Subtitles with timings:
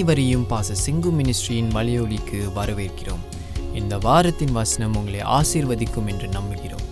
[0.00, 3.24] அனைவரையும் பாச சிங்கு மினிஸ்ட்ரியின் மலையொலிக்கு வரவேற்கிறோம்.
[3.74, 6.84] இந்த வாரத்தின் வசனம் உங்களை ஆசீர்வதிக்கும் என்று நம்புகிறோம்.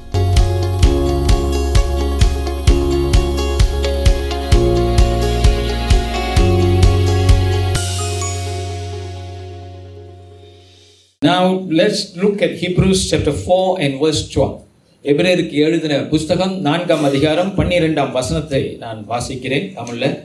[11.23, 11.45] Now
[11.81, 14.55] let's look at Hebrews chapter 4 and verse 12.
[15.03, 19.69] எபிரேருக்கு எழுதின புஸ்தகம் நான்காம் அதிகாரம் பன்னிரெண்டாம் வசனத்தை நான் வாசிக்கிறேன்.
[19.75, 20.19] தமிழில்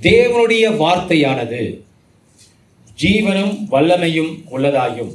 [0.00, 1.62] தேவனுடைய வார்த்தையானது
[2.98, 5.12] ஜீவனும் வல்லமையும் உள்ளதாயும்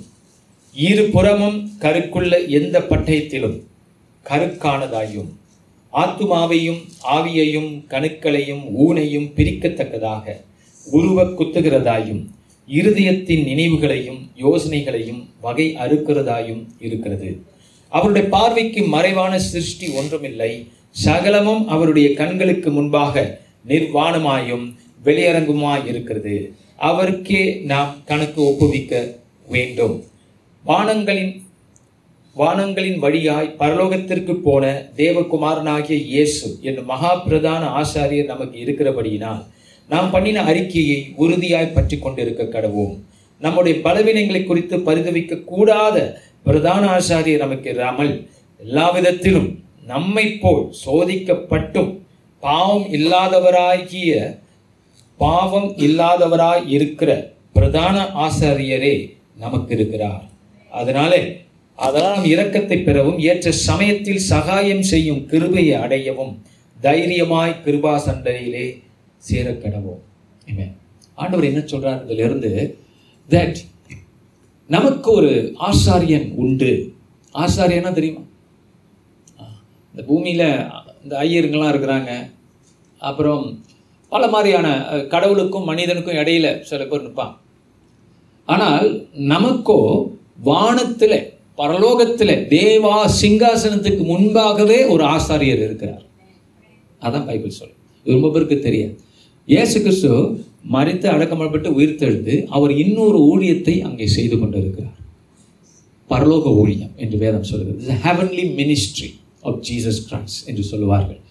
[0.75, 3.57] இருபுறமும் கருக்குள்ள எந்த பட்டயத்திலும்
[4.25, 5.29] கருக்கானதாயும்
[5.93, 6.79] ஆத்துமாவையும்
[7.11, 10.35] ஆவியையும் கணுக்களையும் ஊனையும் பிரிக்கத்தக்கதாக
[10.85, 12.23] உருவ குத்துகிறதாயும்
[12.69, 17.41] இருதயத்தின் நினைவுகளையும் யோசனைகளையும் வகை அறுக்கிறதாயும் இருக்கிறது.
[17.89, 20.67] அவருடைய பார்வைக்கு மறைவான சிருஷ்டி ஒன்றுமில்லை.
[20.91, 24.65] சகலமும் அவருடைய கண்களுக்கு முன்பாக நிர்வாணமாயும்
[25.05, 26.55] வெளியரங்குமாய் இருக்கிறது.
[26.79, 28.93] அவருக்கே நாம் கணக்கு ஒப்புவிக்க
[29.47, 29.95] வேண்டும்.
[30.65, 31.33] வானங்களின்
[32.35, 34.63] வானங்களின் வழியாய் பரலோகத்திற்கு போன
[34.95, 39.41] தேவகுமாரனாகிய இயேசு என்னும் மகா பிரதான ஆசாரியர் நமக்கு இருக்கிறபடியினால்
[39.89, 42.95] நாம் பண்ணின அறிக்கையை உறுதியாய் பற்றி கொண்டிருக்க கடவோம்
[43.41, 45.97] நம்முடைய பலவீனங்களை குறித்து பரிதவிக்க கூடாத
[46.43, 48.13] பிரதான ஆசாரியர் நமக்கு இராமல்
[48.59, 49.49] எல்லா விதத்திலும்
[49.85, 51.91] நம்மை போல் சோதிக்கப்பட்டும்
[52.43, 54.13] பாவம் இல்லாதவராகிய
[55.17, 58.95] பாவம் இல்லாதவராய் இருக்கிற பிரதான ஆசாரியரே
[59.35, 60.25] நமக்கு இருக்கிறார்
[60.71, 66.33] அதனாலே அதனால் நாம் இரக்கத்தை பெறவும் ஏற்ற சமயத்தில் சகாயம் செய்யும் கிருபையை அடையவும்
[66.81, 68.83] தைரியமாய் கிருபா சண்டையிலே
[69.29, 70.01] சேரக்கடவோம்.
[70.47, 70.71] Amen.
[71.13, 72.03] ஆண்டவர் என்ன சொல்றார்?
[72.03, 72.77] இதிலிருந்து
[73.29, 73.55] தட்
[74.67, 76.95] நமக்கு ஒரு ஆசாரியன் உண்டு.
[77.35, 78.21] ஆசாரியனா தெரியுமா?
[79.93, 80.43] இந்த பூமியில
[81.03, 82.11] இந்த ஐயருங்கெல்லாம் இருக்கிறாங்க.
[82.97, 83.63] அப்புறம்
[84.11, 84.67] பல மாதிரியான
[85.13, 87.33] கடவுளுக்கும் மனிதனுக்கும் இடையில சில பேர் நிற்பான்
[88.47, 88.87] ஆனால்
[89.33, 89.79] நமக்கோ
[90.49, 91.19] வானத்தில்
[91.61, 96.03] பரலோகத்தில் தேவா சிங்காசனத்துக்கு முன்பாகவே ஒரு ஆசாரியர் இருக்கிறார்.
[97.01, 98.95] அதான் பைபிள் சொல்லு ரொம்ப பேருக்கு தெரியாது.
[99.47, 100.11] இயேசு கிறிஸ்து
[100.75, 104.97] மறித்து அடக்கமப்பட்டு உயிர்த்தெழுந்து அவர் இன்னொரு ஊழியத்தை அங்கே செய்து கொண்டிருக்கிறார்.
[106.09, 109.09] பரலோக ஊழியம் என்று வேதம் சொல்கிறது heavenly ministry
[109.49, 111.21] of Jesus Christ என்று சொல்லுவார்கள்.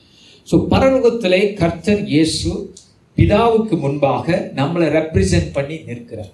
[0.50, 2.72] ஸோ பரலோகத்திலே கர்த்தர் இயேசு
[3.16, 6.32] பிதாவுக்கு முன்பாக நம்மளை ரெப்ரசன்ட் பண்ணி நிற்கிறார்.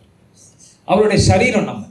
[0.84, 1.84] அவருடைய சரீரம் நம்ம.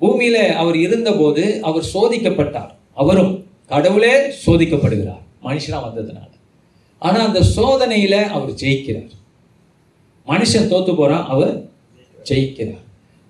[0.00, 2.72] பூமியில அவர் இருந்தபோது அவர் சோதிக்கப்பட்டார்.
[2.94, 4.14] அவரும் கடவுளே
[4.46, 5.22] சோதிக்கப்படுகிறார்.
[5.42, 6.30] மனுஷனா வந்ததுனால.
[6.98, 9.10] ஆனா அந்த சோதனையில அவர் ஜெயிக்கிறார்.
[10.26, 11.70] மனுஷன் தோத்து போறான் அவர்
[12.30, 12.84] ஜெயிக்கிறார்.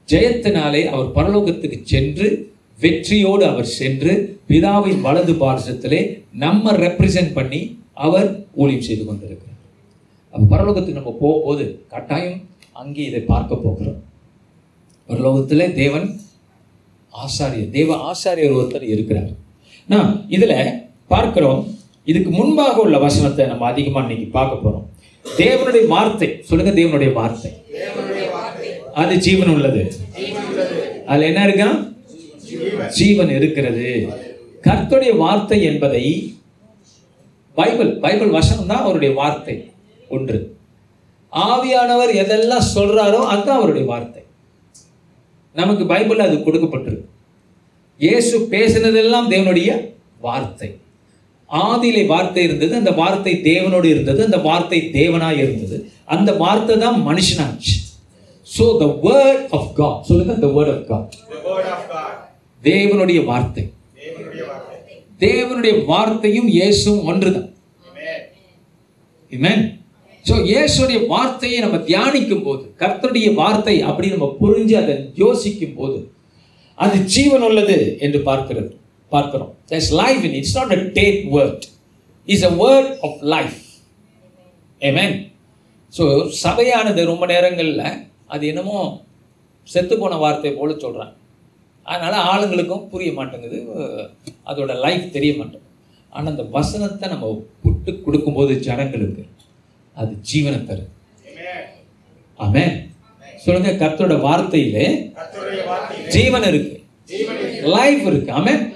[0.09, 8.29] ஜெயத்தினாலே அவர் பரலோகத்துக்கு சென்று வெற்றியோடு அவர் சென்று பிதாவின் வலது பாரசத்திலே நம்ம ரெப்ரசன்ட் பண்ணி அவர்
[8.61, 9.57] ஊழியம் செய்து கொண்டிருக்கிறார்.
[10.35, 12.39] அப்போ பரலோகத்துக்கு நம்ம போகும்போது கட்டாயம்
[12.81, 14.01] அங்கே இதை பார்க்க போகிறோம்.
[15.09, 16.07] பரலோகத்தில் தேவன்
[17.15, 19.31] ஆசாரியர் தேவ ஆசாரியர் ஒருத்தர் இருக்கிறார்.
[19.93, 20.59] நான் இதில்
[21.13, 21.61] பார்க்கிறோம்.
[22.11, 24.87] இதுக்கு முன்பாக உள்ள வசனத்தை நம்ம அதிகமாக இன்னைக்கு பார்க்க போகிறோம்
[25.27, 27.51] தேவனுடைய வார்த்தை சொல்லுங்க தேவனுடைய வார்த்தை.
[29.01, 29.83] அது ஜீவன் உள்ளது.
[31.11, 31.69] அதுல என்ன இருக்கா?
[32.99, 33.87] ஜீவன் இருக்கிறது.
[34.67, 36.05] கர்த்தருடைய வார்த்தை என்பதை
[37.59, 39.57] பைபிள் பைபிள் வசனம் தான் அவருடைய வார்த்தை
[40.17, 40.39] ஒன்று.
[41.33, 44.23] ஆவியானவர் எதெல்லாம் சொல்றாரோ அதுதான் அவருடைய வார்த்தை.
[45.61, 47.09] நமக்கு பைபிள் அது கொடுக்கப்பட்டிருக்கு.
[48.01, 49.71] இயேசு பேசினதெல்லாம் தேவனுடைய
[50.27, 50.69] வார்த்தை.
[51.51, 55.77] ஆதியிலே வார்த்தை இருந்தது அந்த வார்த்தை தேவனோடு இருந்தது அந்த வார்த்தை தேவனாய் இருந்தது.
[56.15, 57.75] அந்த வார்த்தை தான் மனுஷனாச்சு.
[58.47, 61.17] So the word of God சொல்லுங்க த வேர்ட் ஆஃப் காட்
[62.63, 63.65] தேவனுடைய வார்த்தை.
[65.21, 67.49] தேவனுடைய வார்த்தையும் இயேசும் ஒன்றுதான்.
[70.25, 75.99] ஸோ இயேசுடைய வார்த்தையை நம்ம தியானிக்கும் போது கர்த்தருடைய வார்த்தை அப்படி நம்ம புரிஞ்சு அதை யோசிக்கும் போது
[76.79, 78.71] அது ஜீவன் உள்ளது என்று பார்க்கிறது
[79.13, 79.53] பார்க்கிறோம்.
[79.71, 81.65] It's life in it's not a dead word
[82.29, 83.59] is a word of life
[84.83, 85.17] amen
[85.93, 87.85] so சபையானது ரொம்ப நேரங்களில்
[88.27, 88.79] அது என்னமோ
[89.69, 91.15] செத்து போன வார்த்தை போல சொல்கிறாங்க
[91.89, 93.67] அதனால ஆளுங்களுக்கும் புரிய மாட்டேங்குது.
[94.47, 95.67] அதோட லைஃப் தெரிய மாட்டேங்குது.
[96.11, 99.27] ஆனால் அந்த வசனத்தை நம்ம விட்டு கொடுக்கும்போது ஜனங்களுக்கு
[99.95, 100.89] அது ஜீவனை தருது.
[102.37, 102.91] ஆமென்.
[103.37, 105.13] சொல்லுங்க கர்த்தரோட வார்த்தையிலே
[106.09, 106.83] ஜீவன் இருக்கு.
[107.63, 108.33] லைஃப் இருக்கு.
[108.33, 108.73] ஆமென்.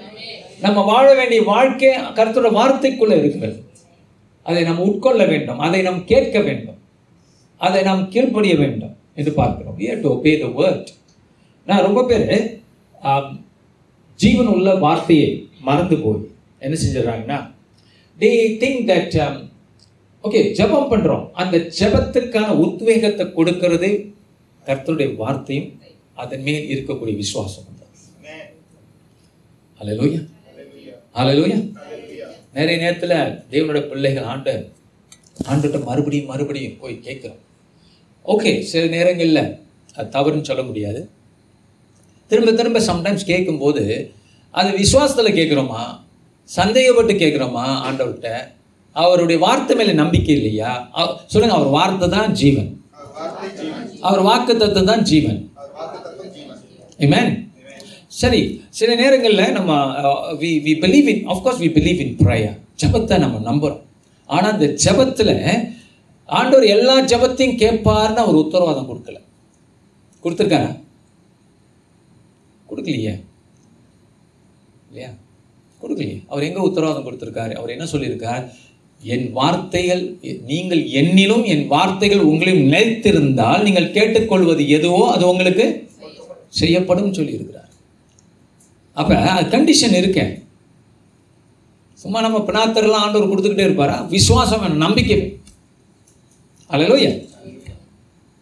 [0.61, 3.63] நம்ம வாழ வேண்டிய வாழ்க்கை கர்த்தரோட வார்த்தைக்குள்ள இருக்கிறது.
[4.43, 5.59] அதை நாம் உட்கொள்ள வேண்டும்.
[5.59, 6.77] அதை நாம் கேட்க வேண்டும்.
[7.57, 9.01] அதை நாம் கீழ்ப்படிய வேண்டும்.
[9.15, 10.87] என்று பார்க்கிறோம் to obey the word.
[11.65, 12.62] நான் ரொம்ப பேர்
[14.19, 15.29] ஜீவன் உள்ள வார்த்தையை
[15.61, 16.21] மறந்து போய்
[16.61, 17.39] என்ன செஞ்சிடறாங்கன்னா
[18.19, 19.35] they think that um,
[20.23, 21.23] okay ஜெபம் பண்றோம்.
[21.33, 23.89] அந்த ஜெபத்துக்கான உத்வேகத்தை கொடுக்கறது
[24.65, 25.69] கர்த்தருடைய வார்த்தையும்
[26.13, 27.67] அதன் மேல் இருக்கக்கூடிய விசுவாசம்
[29.81, 30.19] ஹalleluya
[31.17, 31.57] ஹalleluya
[32.57, 33.15] நிறைய நேரத்தில்
[33.51, 34.49] தேவனுடைய பிள்ளைகள் ஆண்ட
[35.49, 37.41] ஆண்டுகிட்ட மறுபடியும் மறுபடியும் போய் கேட்குறோம்.
[38.25, 39.43] ஓகே சில நேரங்களில்
[39.97, 41.01] அது தவறுன்னு சொல்ல முடியாது.
[42.27, 44.11] திரும்ப திரும்ப சம்டைம்ஸ் கேட்கும்போது
[44.51, 46.01] அது விசுவாசத்தில் கேட்குறோமா
[46.55, 48.27] சந்தேகப்பட்டு கேட்குறோமா ஆண்டவர்கிட்ட?
[48.91, 50.89] அவருடைய வார்த்தை மேலே நம்பிக்கை இல்லையா?
[50.91, 52.81] அவ- அவர் வார்த்தை தான் ஜீவன்.
[53.99, 55.51] அவர் வாக்கு தான் ஜீவன்.
[56.99, 57.51] Amen.
[58.07, 59.95] சரி சில நேரங்களில் நம்ம
[60.33, 63.81] we we believe in of course we believe in prayer ஜபத்தை நம்ம நம்புகிறோம்
[64.25, 65.71] ஆனால் அந்த ஜபத்தில்
[66.25, 69.15] ஆண்டவர் எல்லா ஜபத்தையும் கேட்பார்னு அவர் உத்தரவாதம் கொடுக்கல.
[70.23, 70.82] கொடுத்துருக்காரா?
[72.73, 73.15] கொடுக்கலையே.
[74.89, 75.11] இல்லையா?
[75.81, 76.19] கொடுக்கலையே.
[76.27, 77.53] அவர் எங்கே உத்தரவாதம் கொடுத்துருக்காரு?
[77.59, 78.43] அவர் என்ன சொல்லியிருக்கார்?
[79.01, 80.03] என் வார்த்தைகள்
[80.51, 85.65] நீங்கள் என்னிலும் என் வார்த்தைகள் உங்களையும் நிலைத்திருந்தால் நீங்கள் கேட்டுக்கொள்வது எதுவோ அது உங்களுக்கு
[86.59, 87.69] செய்யப்படும் சொல்லியிருக்கிறார்.
[88.91, 90.31] அப்போ அது கண்டிஷன் இருக்கேன்
[92.01, 93.97] சும்மா நம்ம பினாத்தரெல்லாம் ஆண்டவர் கொடுத்துக்கிட்டே இருப்பாரா?
[94.15, 95.17] விசுவாசம் வேணும் நம்பிக்கை
[96.69, 97.11] அல்லையா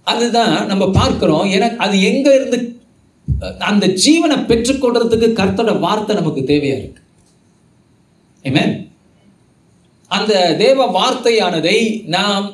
[0.08, 1.46] அதுதான் நம்ம பார்க்குறோம்.
[1.56, 2.58] எனக்கு அது எங்க இருந்து
[3.60, 7.02] அந்த ஜீவனை பெற்றுக்கொள்றதுக்கு கர்த்தோட வார்த்தை நமக்கு தேவையா இருக்கு.
[8.46, 8.88] Amen.
[10.08, 12.54] அந்த தேவ வார்த்தையானதை நாம்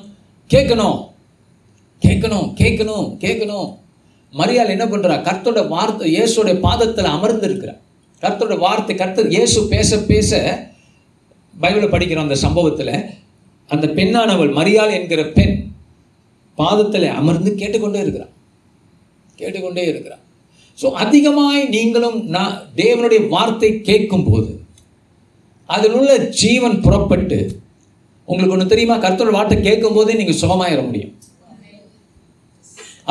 [0.50, 1.10] கேட்கணும்.
[2.02, 3.78] கேட்கணும் கேட்கணும் கேட்கணும்.
[4.34, 5.22] மரியாள் என்ன பண்றா?
[5.22, 7.74] கர்த்தோட வார்த்தை இயேசுடைய பாதத்தில் அமர்ந்து
[8.24, 10.62] கர்த்தோட வார்த்தை கர்த்தர் இயேசு பேச பேச
[11.62, 13.14] பைபிளை படிக்கிறோம் அந்த சம்பவத்தில்
[13.66, 15.72] அந்த பெண்ணானவள் மரியாள் என்கிற பெண்
[16.56, 18.30] பாதத்தில் அமர்ந்து கேட்டுக்கொண்டே இருக்கிறான்
[19.36, 20.27] கேட்டுக்கொண்டே இருக்கிறான்
[20.82, 24.52] ஸோ அதிகமாய் நீங்களும் நான் தேவனுடைய வார்த்தை கேட்கும்போது
[25.66, 27.40] அதில் உள்ள ஜீவன் புறப்பட்டு
[28.26, 28.96] உங்களுக்கு ஒன்று தெரியுமா?
[29.06, 31.14] கர்த்தரோட வார்த்தை கேட்கும்போதே நீங்கள் சுகமாயிட முடியும்.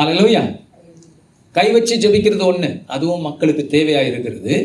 [0.01, 0.43] அல்லையா
[1.51, 4.55] கை வச்சு ஜெபிக்கிறது ஒன்று அதுவும் மக்களுக்கு தேவையாக இருக்கிறது.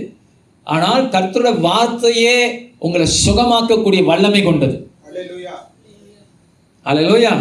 [0.63, 2.37] ஆனால் கர்த்தரோட வார்த்தையே
[2.79, 4.77] உங்களை சுகமாக்கக்கூடிய வல்லமை கொண்டது.
[6.91, 7.33] அலலோயா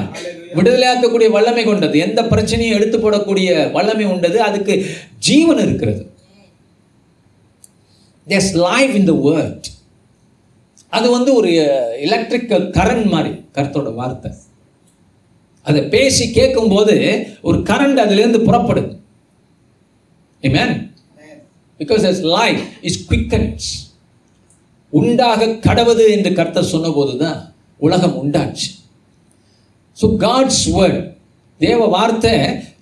[0.58, 1.96] விடுதலையாக்கக்கூடிய வல்லமை கொண்டது.
[2.00, 4.38] எந்த பிரச்சனையும் எடுத்து போடக்கூடிய வல்லமை உண்டது.
[4.48, 4.74] அதுக்கு
[5.28, 6.04] ஜீவன் இருக்கிறது.
[8.32, 9.68] There's life in the world
[10.98, 11.50] அது வந்து ஒரு
[12.08, 14.32] எலக்ட்ரிக்கல் கரண்ட் மாதிரி கருத்தோட வார்த்தை.
[15.68, 16.96] அதை பேசி கேட்கும்போது
[17.42, 18.92] ஒரு கரண்ட் அதுலேருந்து புறப்படுது.
[20.42, 20.76] Man
[21.80, 23.66] because is life is quickens
[24.90, 27.40] உண்டாக கடவுது என்று கர்த்தர் சொன்னபோது தான்
[27.78, 28.70] உலகம் உண்டாச்சு.
[30.02, 31.02] ஸோ காட்ஸ் வேர்ட்
[31.66, 32.36] தேவ வார்த்தை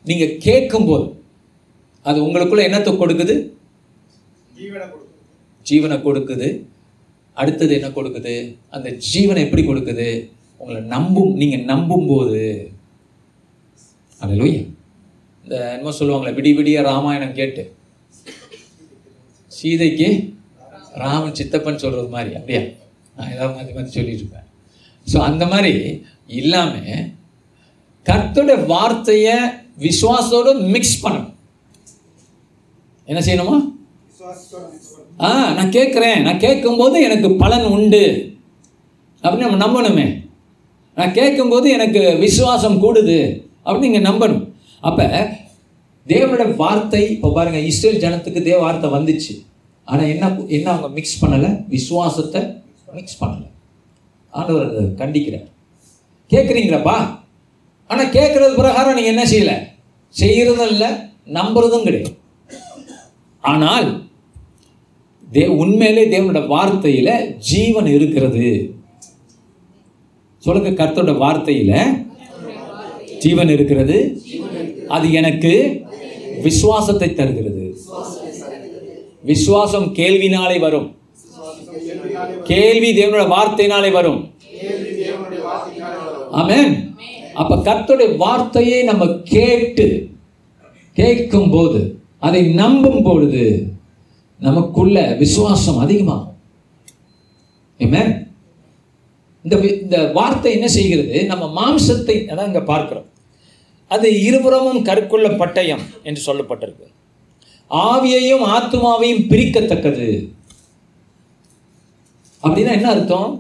[0.10, 1.08] நீங்கள் கேட்கும்போது
[2.10, 3.36] அது உங்களுக்குள்ள என்னத்தை கொடுக்குது?
[5.66, 6.48] ஜீவனை கொடுக்குது.
[7.42, 8.34] அடுத்தது என்ன கொடுக்குது?
[8.76, 10.08] அந்த ஜீவனை எப்படி கொடுக்குது?
[10.62, 12.42] உங்களை நம்பும் நீங்கள் நம்பும்போது.
[14.22, 14.48] அல்ல
[15.44, 17.64] இந்த என்னமோ சொல்லுவாங்களே விடி விடிய ராமாயணம் கேட்டு.
[19.52, 20.10] சீதைக்கு
[21.04, 22.64] ராமன் சித்தப்பன் சொல்கிறது மாதிரி அப்படியா?
[23.16, 24.49] நான் ஏதாவது மாற்றி மாற்றி சொல்லிட்டு இருப்பேன்.
[25.12, 25.74] ஸோ அந்த மாதிரி
[26.40, 27.08] இல்லாமல்
[28.10, 29.36] கர்த்தோட வார்த்தையை
[29.86, 31.36] விசுவாசத்தோடு மிக்ஸ் பண்ணணும்.
[33.10, 33.58] என்ன செய்யணுமா?
[35.26, 35.28] ஆ
[35.58, 38.04] நான் கேட்குறேன் நான் கேட்கும்போது எனக்கு பலன் உண்டு.
[39.24, 40.08] அப்படின்னு நம்ம நம்பணுமே.
[40.98, 43.20] நான் கேட்கும்போது எனக்கு விசுவாசம் கூடுது
[43.66, 44.44] அப்படின்னு நீங்கள் நம்பணும்.
[44.88, 45.06] அப்போ
[46.06, 49.34] தேவனோட வார்த்தை இப்போ பாருங்கள் இஸ்ரேல் ஜனத்துக்கு தேவ வார்த்தை வந்துச்சு.
[49.88, 50.26] ஆனால் என்ன
[50.58, 51.50] என்ன அவங்க மிக்ஸ் பண்ணலை?
[51.76, 52.42] விசுவாசத்தை
[52.98, 53.48] மிக்ஸ் பண்ணலை.
[54.38, 55.48] ஆண்டவர் கண்டிக்கிறேன் கண்டிக்கிறார்.
[56.32, 56.98] கேட்குறீங்களப்பா
[57.88, 59.56] ஆனால் கேட்குறது பிரகாரம் நீங்கள் என்ன செய்யலை?
[60.16, 60.90] செய்கிறதும் இல்லை
[61.38, 62.14] நம்புறதும் கிடையாது.
[63.40, 63.88] ஆனால்
[65.34, 67.14] தே உண்மையிலே தேவனோட வார்த்தையில்
[67.50, 68.76] ஜீவன் இருக்கிறது.
[70.44, 71.98] சொல்லுங்க கர்த்தோட வார்த்தையில்
[73.24, 73.98] ஜீவன் இருக்கிறது.
[74.88, 75.54] அது எனக்கு
[76.44, 77.66] விசுவாசத்தை தருகிறது.
[79.32, 80.88] விசுவாசம் கேள்வினாலே வரும்.
[82.50, 84.34] கேள்வி தேவனோட வார்த்தையினாலே வரும்.
[86.32, 86.74] ஆமென்.
[87.34, 90.10] அப்ப கர்த்தருடைய வார்த்தையை நம்ம கேட்டு
[90.94, 91.80] கேட்கும் போது
[92.20, 93.44] அதை நம்பும் பொழுது
[94.40, 96.28] நமக்குள்ள விசுவாசம் அதிகமாகும்
[97.80, 98.08] Amen.
[99.44, 101.26] இந்த இந்த வார்த்தை என்ன செய்கிறது?
[101.26, 103.06] நம்ம மாம்சத்தை அதான் இங்க பார்க்கிறோம்.
[103.88, 106.88] அது இருபுறமும் கற்குள்ள பட்டயம் என்று சொல்லப்பட்டிருக்கு.
[107.70, 110.08] ஆவியையும் ஆத்மாவையும் பிரிக்கத்தக்கது.
[112.44, 113.32] அப்படின்னா என்ன அர்த்தம்?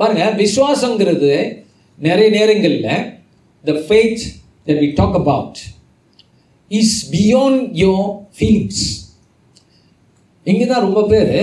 [0.00, 1.32] பாருங்க விசுவாசங்கிறது
[1.98, 2.92] நிறைய நேரங்களில்
[3.64, 4.22] the faith
[4.66, 5.60] that we talk about
[6.70, 8.84] is beyond your feelings
[10.46, 11.34] இங்கே தான் ரொம்ப பேர்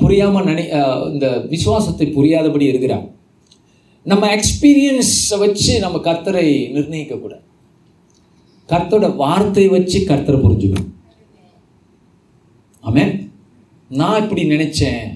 [0.00, 0.64] புரியாமல் நினை
[1.12, 3.08] இந்த விசுவாசத்தை புரியாதபடி இருக்கிறாங்க.
[4.04, 7.44] நம்ம எக்ஸ்பீரியன்ஸை வச்சு நம்ம கர்த்தரை நிர்ணயிக்கக்கூடாது.
[8.68, 10.90] கர்த்தரோட வார்த்தையை வச்சு கர்த்தரை புரிஞ்சுக்கணும்.
[12.84, 13.04] ஆமே
[13.90, 15.06] நான் இப்படி நினைச்சேன்.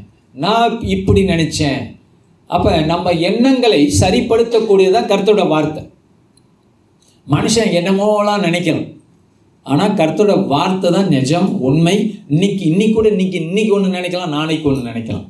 [0.45, 1.83] நான் இப்படி நினச்சேன்.
[2.55, 5.83] அப்போ நம்ம எண்ணங்களை சரிப்படுத்தக்கூடியதான் கருத்தோட வார்த்தை.
[7.35, 8.91] மனுஷன் என்னமோலாம் நினைக்கணும்.
[9.67, 11.95] ஆனால் கருத்தோட வார்த்தை தான் நிஜம் உண்மை.
[12.33, 15.27] இன்னைக்கு இன்னைக்கு கூட இன்னைக்கு இன்னைக்கு ஒன்று நினைக்கலாம் நாளைக்கு ஒன்று நினைக்கலாம்.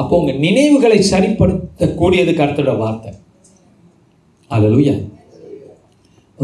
[0.00, 3.12] அப்போ உங்கள் நினைவுகளை சரிப்படுத்தக்கூடியது கருத்தோட வார்த்தை.
[4.50, 4.94] அல்லேலூயா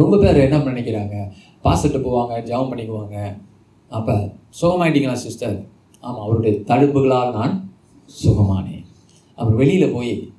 [0.01, 1.17] ரொம்ப பேர் என்ன நினைக்கிறாங்க?
[1.65, 3.19] பாசிட்டு போவாங்க ஜெபம் பண்ணிக்குவாங்க.
[3.91, 4.15] அப்போ
[4.61, 5.55] சுகமாயிட்டீங்களா சிஸ்டர்
[6.07, 7.71] ஆமாம் அவருடைய தழும்புகளால் நான்
[8.23, 8.85] சுகமானேன்.
[9.35, 10.33] அப்புறம் வெளியில் போய்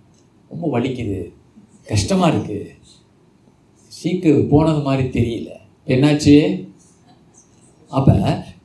[0.50, 1.34] ரொம்ப வலிக்குது
[1.86, 2.74] கஷ்டமாக இருக்குது
[3.92, 5.50] சீக்கு போனது மாதிரி தெரியல.
[5.88, 6.36] என்னாச்சு?
[7.88, 8.14] அப்போ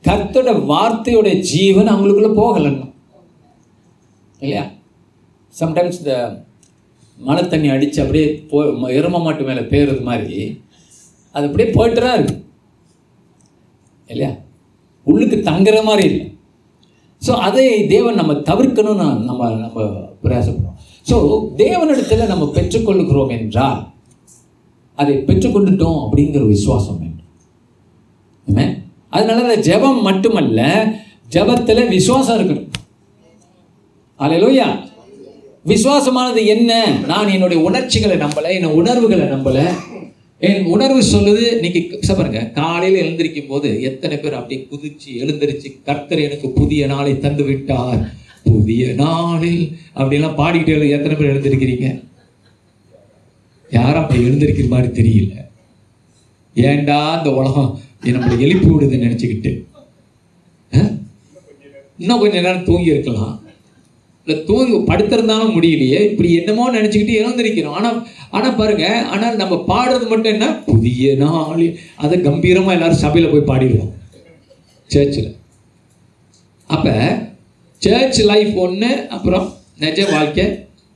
[0.07, 2.93] கர்த்தோட வார்த்தையோட ஜீவன் அவங்களுக்குள்ள போகலன்னு.
[4.39, 4.63] இல்லையா?
[5.59, 6.43] சம்டைம்ஸ் இந்த
[7.17, 8.63] மழை தண்ணி அடித்து அப்படியே போ
[8.99, 10.37] எரும மாட்டு மேலே பேருது மாதிரி
[11.31, 12.37] அது அப்படியே போயிட்டு தான் இருக்கு.
[14.07, 14.35] இல்லையா?
[15.03, 16.27] உள்ளுக்கு தங்குற மாதிரி இல்லை.
[17.25, 19.83] ஸோ அதை தேவன் நம்ம தவிர்க்கணும்னு நம்ம நம்ம
[20.23, 20.77] பிரயாசப்படுறோம்.
[21.09, 21.15] ஸோ
[21.63, 23.79] தேவனிடத்தில் நம்ம பெற்றுக்கொள்ளுகிறோம் என்றால்
[24.97, 27.29] அதை பெற்றுக்கொண்டுட்டோம் அப்படிங்கிற விசுவாசம் வேண்டும்.
[29.15, 30.61] அதனால அந்த ஜெபம் மட்டுமல்ல
[31.35, 32.69] ஜெபத்தில் விசுவாசம் இருக்கணும்.
[34.19, 34.67] அலையலோயா
[35.71, 36.71] விசுவாசமானது என்ன?
[37.11, 39.65] நான் என்னுடைய உணர்ச்சிகளை நம்பலை என் உணர்வுகளை நம்பலை
[40.47, 41.81] என் உணர்வு சொல்லுது இன்னைக்கு
[42.17, 47.99] பாருங்க காலையில் எழுந்திருக்கும் போது எத்தனை பேர் அப்படியே குதிச்சு எழுந்திருச்சு கர்த்தர் எனக்கு புதிய நாளை தந்து விட்டார்.
[48.43, 49.61] புதிய நாளில்
[49.99, 51.89] அப்படிலாம் பாடிக்கிட்டு எத்தனை பேர் எழுந்திருக்கிறீங்க?
[53.71, 55.35] யாரும் அப்படி எழுந்திருக்கிற மாதிரி தெரியல.
[56.55, 57.69] ஏண்டா இந்த உலகம்
[58.05, 59.53] நம்மளை எழுப்பி விடுதுன்னு நினைச்சுக்கிட்டு?
[62.01, 63.35] இன்னும் கொஞ்ச நேரம் தூங்கி இருக்கலாம்.
[64.25, 67.77] இல்லை தூங்கி படுத்திருந்தாலும் முடியலையே இப்படி என்னமோ நினச்சிக்கிட்டு எழுந்திருக்கிறோம்.
[67.79, 67.99] ஆனால்
[68.37, 70.47] ஆனால் பாருங்க ஆனால் நம்ம பாடுறது மட்டும் என்ன?
[70.69, 71.65] புதிய நாள்.
[72.03, 73.91] அதை கம்பீரமாக எல்லாரும் சபையில் போய் பாடிடுவோம்.
[74.93, 75.31] சர்ச்சில்
[76.75, 76.93] அப்போ
[77.81, 79.47] சர்ச் லைஃப் ஒன்று அப்புறம்
[79.83, 80.45] நிஜ வாழ்க்கை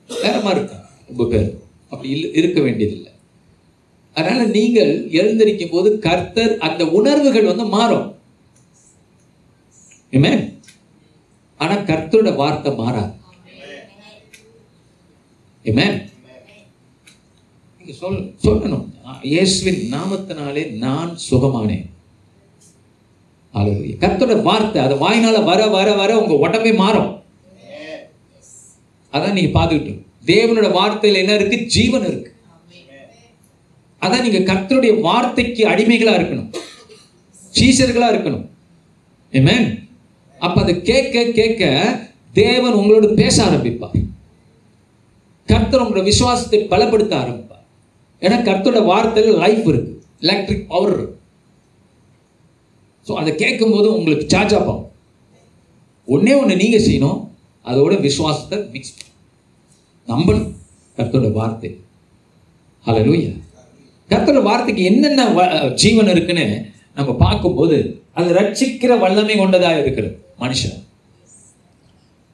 [0.09, 1.49] வேற மாதிரி இருக்கும் ரொம்ப பேர்.
[1.91, 3.11] அப்படி இல்லை இருக்க வேண்டியதில்லை.
[4.17, 8.07] அதனால நீங்கள் எழுந்திருக்கும் போது கர்த்தர் அந்த உணர்வுகள் வந்து மாறும்.
[10.17, 10.33] ஆனால்
[11.63, 13.13] ஆனா கர்த்தரோட வார்த்தை மாறாது.
[15.65, 15.85] ஏமே
[17.99, 18.85] சொல் சொல்லணும்.
[19.31, 21.85] இயேசுவின் நாமத்தினாலே நான் சுகமானேன்.
[24.03, 27.11] கத்தோட வார்த்தை அது வாய்னால வர வர வர உங்க உடம்பே மாறும்.
[29.13, 29.93] அதான் நீங்க பார்த்துக்கிட்டு
[30.31, 31.57] தேவனோட வார்த்தையில என்ன இருக்கு?
[31.75, 32.31] ஜீவன் இருக்கு.
[34.01, 36.49] அதான் நீங்க கர்த்தருடைய வார்த்தைக்கு அடிமைகளா இருக்கணும்.
[37.59, 38.45] சீசர்களா இருக்கணும்.
[40.39, 41.63] அப்ப அதை கேட்க கேட்க
[42.33, 43.97] தேவன் உங்களோட பேச ஆரம்பிப்பார்.
[45.49, 47.44] கர்த்தர் உங்களோட விசுவாசத்தை பலப்படுத்த ஆரம்பிப்பார்.
[48.25, 50.03] ஏன்னா கர்த்தரோட வார்த்தையில் லைஃப் இருக்கு.
[50.19, 51.19] எலக்ட்ரிக் பவர் இருக்கு.
[53.07, 54.91] ஸோ அதை கேட்கும்போது உங்களுக்கு சார்ஜ் ஆகும்
[56.05, 57.27] ஒன்றே ஒன்று நீங்கள் செய்யணும்.
[57.65, 58.93] அதோட விசுவாசத்தை மிக்ஸ்
[60.07, 60.51] நம்பணும்
[60.97, 61.79] கர்த்தோட வார்த்தை.
[62.85, 63.39] ஹலோ லூயா
[64.09, 66.65] கர்த்தோட வார்த்தைக்கு என்னென்ன வ- ஜீவன் இருக்குன்னு
[66.95, 70.25] நம்ம பார்க்கும்போது அது ரட்சிக்கிற வல்லமை கொண்டதாக இருக்கிறது.
[70.39, 70.83] மனுஷன்.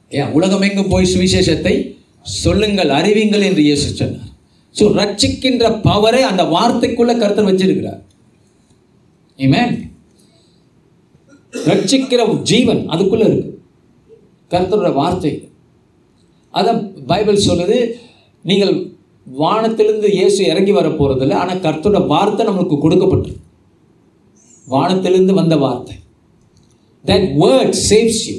[0.08, 4.31] ஏன் உலகமெங்கும் போய் சுவிசேஷத்தை சொல்லுங்கள் அறிவிங்கள் என்று இயேசு சொன்னார்.
[4.76, 8.00] ஸோ ரட்சிக்கின்ற பவரை அந்த வார்த்தைக்குள்ள கர்த்தர் வச்சிருக்கிறார்.
[9.38, 9.70] Amen.
[11.68, 13.50] ரட்சிக்கிற ஜீவன் அதுக்குள்ள இருக்கு.
[14.50, 15.32] கருத்தரோட வார்த்தை.
[16.54, 17.78] அதான் பைபிள் சொல்லுது
[18.44, 18.74] நீங்கள்
[19.26, 23.42] வானத்திலிருந்து இயேசு இறங்கி வர போகிறதில்ல ஆனால் கர்த்தரோட வார்த்தை நம்மளுக்கு கொடுக்கப்பட்டிருக்கு.
[24.68, 25.96] வானத்திலிருந்து வந்த வார்த்தை.
[27.04, 28.38] தட் வேர்ட் சேவ்ஸ் யூ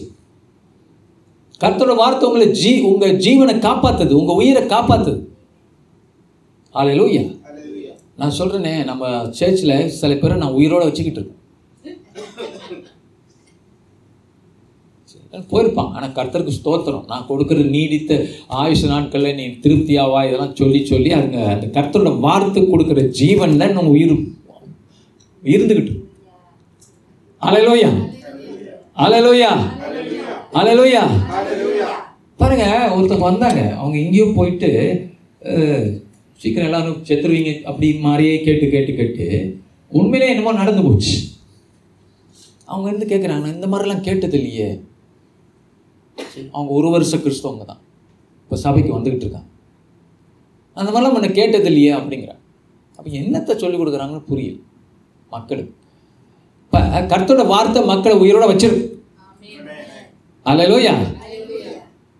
[1.61, 5.21] கர்த்தரோட வார்த்தை உங்களை ஜீ உங்கள் ஜீவனை காப்பாற்றுது உங்கள் உயிரை காப்பாற்றுது
[6.75, 7.23] ஹalleluya
[8.19, 9.03] நான் சொல்றேனே நம்ம
[9.37, 11.39] சர்ச்சில் சில பேரை நான் உயிரோட வச்சுக்கிட்டு இருக்கேன்
[15.51, 17.05] போயிருப்பான் ஆனால் கர்த்தருக்கு ஸ்தோத்திரம்.
[17.11, 18.11] நான் கொடுக்குற நீடித்த
[18.61, 20.19] ஆயுஷ நாட்களில் நீ திருப்தியாவா?
[20.27, 24.13] இதெல்லாம் சொல்லி சொல்லி அங்க அந்த கர்த்தரோட வார்த்தை கொடுக்குற ஜீவன்ல நம்ம உயிர்
[25.43, 25.95] இருந்துக்கிட்டு
[27.41, 27.89] அலையலோயா
[29.05, 29.51] அலையலோயா
[30.59, 31.03] அலையலோயா
[32.39, 32.65] பாருங்க
[32.95, 33.61] ஒருத்தவங்க வந்தாங்க.
[33.79, 34.69] அவங்க எங்கேயோ போயிட்டு
[36.43, 39.25] சீக்கிரம் எல்லாரும் செத்துருவீங்க அப்படி மாதிரியே கேட்டு கேட்டு கேட்டு
[39.99, 41.15] உண்மையிலே என்னமோ நடந்து போச்சு.
[42.71, 44.69] அவங்க இருந்து கேட்குறாங்க இந்த மாதிரிலாம் கேட்டது இல்லையே.
[46.53, 47.81] அவங்க ஒரு வருஷ கிறிஸ்தவங்க தான்.
[48.43, 49.49] இப்போ சபைக்கு வந்துக்கிட்டு இருக்காங்க.
[50.79, 52.41] அந்த மாதிரிலாம் முன்ன கேட்டது இல்லையே அப்படிங்கிறாங்க.
[52.97, 54.57] அப்போ என்னத்தை சொல்லி கொடுக்குறாங்கன்னு புரியல
[55.35, 55.73] மக்களுக்கு.
[56.65, 56.79] இப்போ
[57.11, 58.89] கர்த்தரோட வார்த்தை மக்களை உயிரோட வச்சிருக்கு
[60.45, 60.93] அல்லேலூயா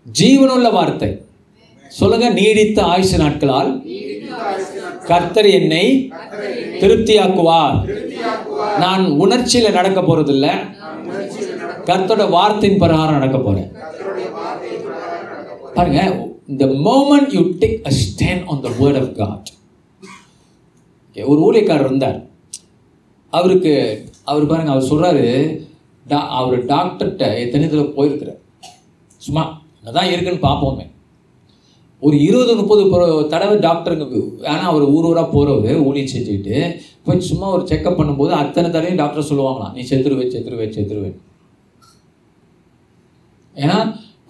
[0.06, 1.10] ஜீவனுள்ள வார்த்தை.
[1.98, 3.70] சொல்லுங்க நீடித்த ஆயுசு நாட்களால்.
[5.10, 5.84] கர்த்தர் என்னை
[6.82, 7.78] திருப்தியாக்குவார்.
[8.82, 10.46] நான் உணர்ச்சியில் நடக்க போறதில்ல.
[11.88, 13.70] கர்த்தரோட வார்த்தையின் பிரகாரம் நடக்க போறேன்.
[15.76, 16.02] பாருங்க
[16.52, 19.50] இந்த moment you take a stand on the word of God
[21.32, 22.18] ஒரு ஊழியக்காரர் இருந்தார்.
[23.32, 23.72] அவருக்கு
[24.30, 25.28] அவர் பாருங்க அவர் சொல்றாரு
[26.12, 28.40] டா அவர் டாக்டர்கிட்ட எத்தனை தடவை போயிருக்கிறார்.
[29.26, 29.44] சும்மா
[29.78, 30.84] என்னதான் இருக்குன்னு பார்ப்போமே.
[32.04, 32.82] ஒரு இருபது முப்பது
[33.30, 34.06] தடவை டாக்டருங்க
[34.46, 36.56] ஆனால் அவர் ஊர் ஊராக போகிறவர் ஊழியம் செஞ்சுக்கிட்டு
[37.06, 41.10] போய் சும்மா ஒரு செக்கப் பண்ணும்போது அத்தனை தடவையும் டாக்டர் சொல்லுவாங்களாம் நீ செத்துருவே செத்துருவே செத்துருவே
[43.56, 43.76] ஏன்னா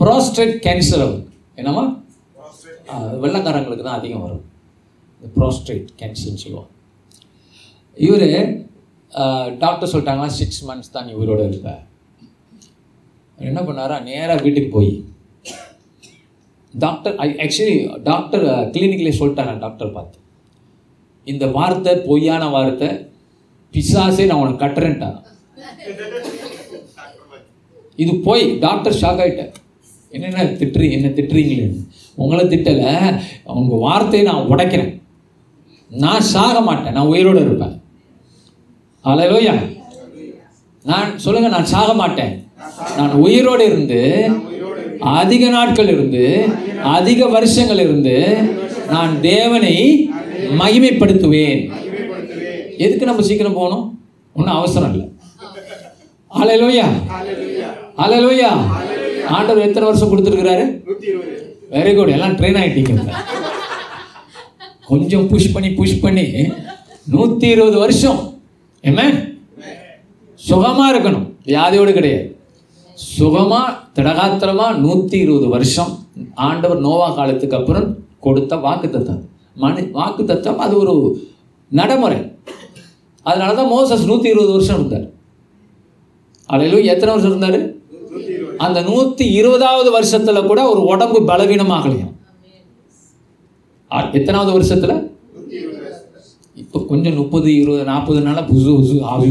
[0.00, 1.85] ப்ராஸ்டேட் கேன்சர் அவருக்கு என்னம்மா?
[2.88, 4.43] ஆ, வெள்ளைக்காரங்களுக்கு தான் அதிகம் வரும்.
[5.23, 6.71] ப்ராஸ்ட்ரேட் கேன்சர்னு சொல்லுவோம்
[7.99, 8.26] இவர்
[9.59, 11.71] டாக்டர் சொல்லிட்டாங்களா சிக்ஸ் மந்த்ஸ் தான் நீ உயிரோட இருப்ப.
[13.38, 14.90] அவர் என்ன பண்ணாரா நேராக வீட்டுக்கு போய்
[16.83, 20.19] டாக்டர் ஆக்சுவலி டாக்டர் கிளினிக்லேயே சொல்லிட்டாங்க டாக்டர் பார்த்து.
[21.25, 22.88] இந்த வார்த்தை பொய்யான வார்த்தை
[23.75, 25.21] பிசாசே நான் உனக்கு கட்டுறேன்ட்டான்
[28.02, 28.45] இது போய்.
[28.59, 29.52] டாக்டர் ஷாக் ஆகிட்டேன்
[30.14, 31.66] என்னென்ன திட்டுறீ என்ன திட்டுறீங்களே?
[32.14, 32.93] உங்களை திட்டலை.
[33.45, 34.93] அவங்க வார்த்தையை நான் உடைக்கிறேன்.
[36.04, 36.95] நான் சாக மாட்டேன்.
[36.97, 37.76] நான் உயிரோடு இருப்பேன்.
[39.04, 39.54] அலையிலோயா
[40.90, 42.35] நான் சொல்லுங்கள் நான் சாக மாட்டேன்.
[42.97, 44.00] நான் உயிரோடு இருந்து
[45.04, 46.49] அதிக நாட்கள் இருந்து
[46.82, 48.37] அதிக வருஷங்கள் இருந்து
[48.88, 49.75] நான் தேவனை
[50.61, 51.73] மகிமைப்படுத்துவேன்.
[52.78, 54.00] எதுக்கு நம்ம சீக்கிரம் போகணும்?
[54.34, 55.06] ஒன்றும் அவசரம் இல்லை.
[56.40, 56.87] அலையிலோயா
[58.04, 58.50] அலையிலோயா
[59.28, 60.64] ஆண்டவர் எத்தனை வருஷம் கொடுத்துருக்கிறாரு?
[61.70, 63.14] வெரி குட் எல்லாம் ட்ரெயின் ஆகிட்டீங்க
[64.87, 66.25] கொஞ்சம் புஷ் பண்ணி புஷ் பண்ணி.
[67.14, 68.20] நூற்றி இருபது வருஷம்.
[68.80, 69.02] என்ன
[70.34, 71.26] சுகமாக இருக்கணும்.
[71.46, 72.34] வியாதியோடு கிடையாது.
[73.12, 75.92] சுகமாக திடகாத்திரமாக நூற்றி இருபது வருஷம்
[76.49, 77.88] ஆண்டவர் நோவா காலத்துக்கு அப்புறம்
[78.25, 79.23] கொடுத்த வாக்கு தத்தம்
[79.62, 80.94] மனு வாக்கு தத்தம் அது ஒரு
[81.78, 82.18] நடைமுறை.
[83.26, 85.07] அதனால தான் மோசஸ் நூற்றி இருபது வருஷம் இருந்தார்.
[86.55, 87.61] அதில் எத்தனை வருஷம் இருந்தார்?
[88.64, 92.12] அந்த நூற்றி இருபதாவது வருஷத்தில் கூட ஒரு உடம்பு பலவீனமாகலையும்
[94.18, 94.96] எத்தனாவது வருஷத்தில்?
[96.62, 99.29] இப்போ கொஞ்சம் முப்பது இருபது நாற்பது நாளாக புசு புசு ஆவி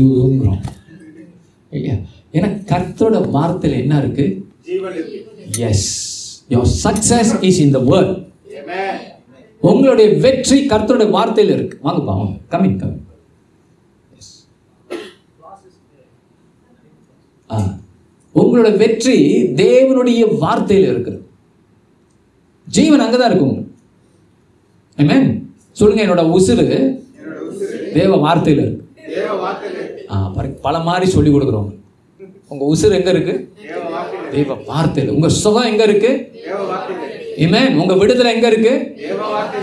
[1.76, 1.96] இல்லையா?
[2.34, 4.26] ஏன்னா கர்த்தரோட வார்த்தையில் என்ன இருக்கு?
[5.58, 5.88] Yes
[6.50, 8.14] your success is in the word
[9.62, 11.80] உங்களுடைய வெற்றி கர்த்தருடைய வார்த்தையில் இருக்கு.
[11.84, 13.02] வாங்கப்பா வாங்க கமிங் கமிங்
[17.50, 17.78] ஆ.
[18.36, 19.16] உங்களோட வெற்றி
[19.54, 21.22] தேவனுடைய வார்த்தையில் இருக்கிறது
[22.68, 23.72] ஜீவன் அங்கதான் இருக்கு உங்களுக்கு.
[24.98, 25.24] Amen.
[25.72, 26.66] சொல்லுங்க என்னோட உசுறு
[27.94, 28.82] தேவ வார்த்தையில் இருக்கு.
[30.62, 31.70] பல மாதிரி சொல்லி கொடுக்குறோம்.
[32.54, 33.42] உங்கள் உசுர் எங்கே இருக்குது
[34.34, 36.22] தெய்வ வார்த்தையில் உங்கள் சுகம் எங்கே இருக்குது
[37.44, 38.82] இமே உங்கள் விடுதலை எங்கே இருக்குது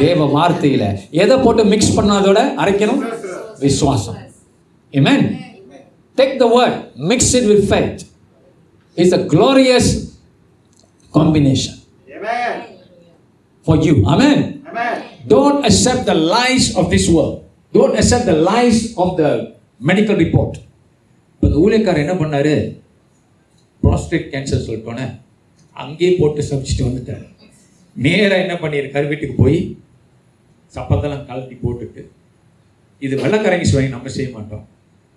[0.00, 0.87] தேவ வார்த்தையில்
[1.22, 3.03] எதை போட்டு மிக்ஸ் பண்ணாதோட அரைக்கணும்
[3.61, 4.18] விசுவாசம்
[4.94, 5.26] amen
[6.18, 6.79] take the word
[7.11, 8.00] mix it with faith
[8.96, 9.90] is a glorious
[11.14, 11.79] combination
[13.66, 14.42] for you amen
[15.31, 17.38] don't accept the lies of this world
[17.74, 19.24] don't accept the lies of the
[19.83, 20.57] medical report
[21.42, 22.55] இப்போ ஊழியக்காரர் என்ன பண்ணாரு
[23.82, 25.06] prostate cancer சொல்லிட்டோன்னே
[25.82, 27.24] அங்கேயே போட்டு சமைச்சிட்டு வந்துட்டார்.
[27.96, 29.58] நேராக என்ன பண்ணியிருக்காரு வீட்டுக்கு போய்
[30.74, 32.02] சப்பத்தெல்லாம் கலட்டி போட்டுட்டு
[33.06, 34.64] இது வெள்ளக்கரங்கி சுவை நம்ம செய்ய மாட்டோம்.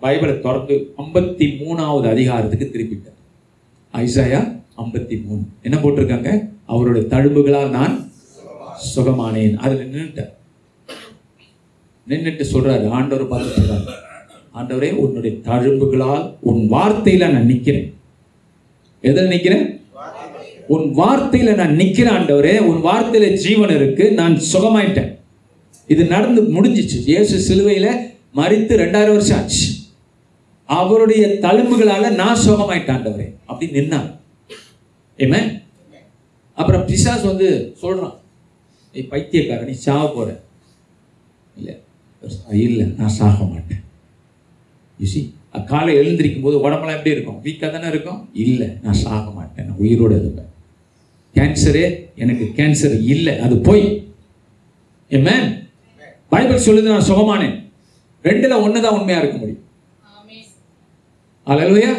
[0.02, 3.18] பைபிளை திறந்து ஐம்பத்தி மூணாவது அதிகாரத்துக்கு திருப்பிட்டார்.
[3.94, 4.40] ஐசாயா
[4.82, 6.30] ஐம்பத்தி மூணு என்ன போட்டிருக்காங்க?
[6.72, 7.94] அவருடைய தழும்புகளால் நான்
[8.94, 9.54] சுகமானேன்.
[9.64, 10.32] அதில் நின்றுட்டார்
[12.10, 13.92] நின்றுட்டு சொல்றாரு ஆண்டவர் பார்த்து சொல்றாரு
[14.58, 17.90] ஆண்டவரே உன்னுடைய தழும்புகளால் உன் வார்த்தையில நான் நிற்கிறேன்
[19.08, 19.66] எதில் நிற்கிறேன்?
[20.74, 22.54] உன் வார்த்தையில் நான் நிற்கிற ஆண்டவரே.
[22.70, 24.04] உன் வார்த்தையில் ஜீவன் இருக்கு.
[24.20, 25.10] நான் சுகமாயிட்டேன்.
[25.92, 26.98] இது நடந்து முடிஞ்சிச்சு.
[27.12, 27.90] இயேசு சிலுவையில்
[28.40, 29.66] மறித்து ரெண்டாயிரம் வருஷம் ஆச்சு.
[30.78, 34.10] அவருடைய தழும்புகளால் நான் சுகமாயிட்டாண்டவரே அப்படி நின்னார்.
[35.18, 35.40] ஏமே
[36.54, 37.48] அப்புறம் பிசாஸ் வந்து
[37.82, 38.16] சொல்கிறான்
[38.94, 40.28] நீ பைத்தியக்காரன் நீ சாக போகிற
[41.58, 41.74] இல்லை
[42.66, 43.82] இல்லை நான் சாக மாட்டேன்.
[45.00, 45.20] யூசி
[45.62, 47.40] காலை எழுந்திருக்கும் போது உடம்பெல்லாம் எப்படி இருக்கும்?
[47.44, 48.28] வீக்காக தானே இருக்கும்?
[48.32, 49.66] இல்லை நான் சாக மாட்டேன்.
[49.66, 50.50] நான் உயிரோடு இருப்பேன்.
[51.36, 53.38] கேன்சரே எனக்கு கேன்சர் இல்லை.
[53.38, 53.84] அது போய்.
[55.10, 55.30] என்ன
[56.32, 57.54] பைபிள் சொல்லுது நான் சுகமானேன்.
[58.24, 59.62] ரெண்டுல ஒன்று தான் உண்மையாக இருக்க முடியும்.
[61.46, 61.92] அலையா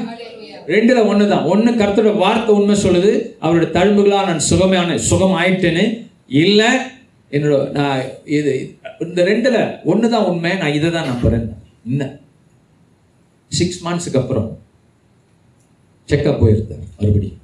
[0.68, 5.84] ரெண்டுல ஒன்று தான் ஒன்று கர்த்தரோட வார்த்தை உண்மை சொல்லுது அவரோட தழும்புகளாக நான் சுகமான சுகம் ஆயிட்டேன்னு
[6.44, 6.70] இல்லை
[7.32, 8.54] என்னோட நான் இது
[9.00, 11.46] இந்த ரெண்டுல ஒன்று தான் உண்மை நான் இதை தான் நம்புறேன்
[11.86, 12.14] இன்னும்
[13.60, 14.50] சிக்ஸ் மந்த்ஸுக்கு அப்புறம்
[16.10, 17.42] செக்கப் போயிருந்தார் மறுபடியும்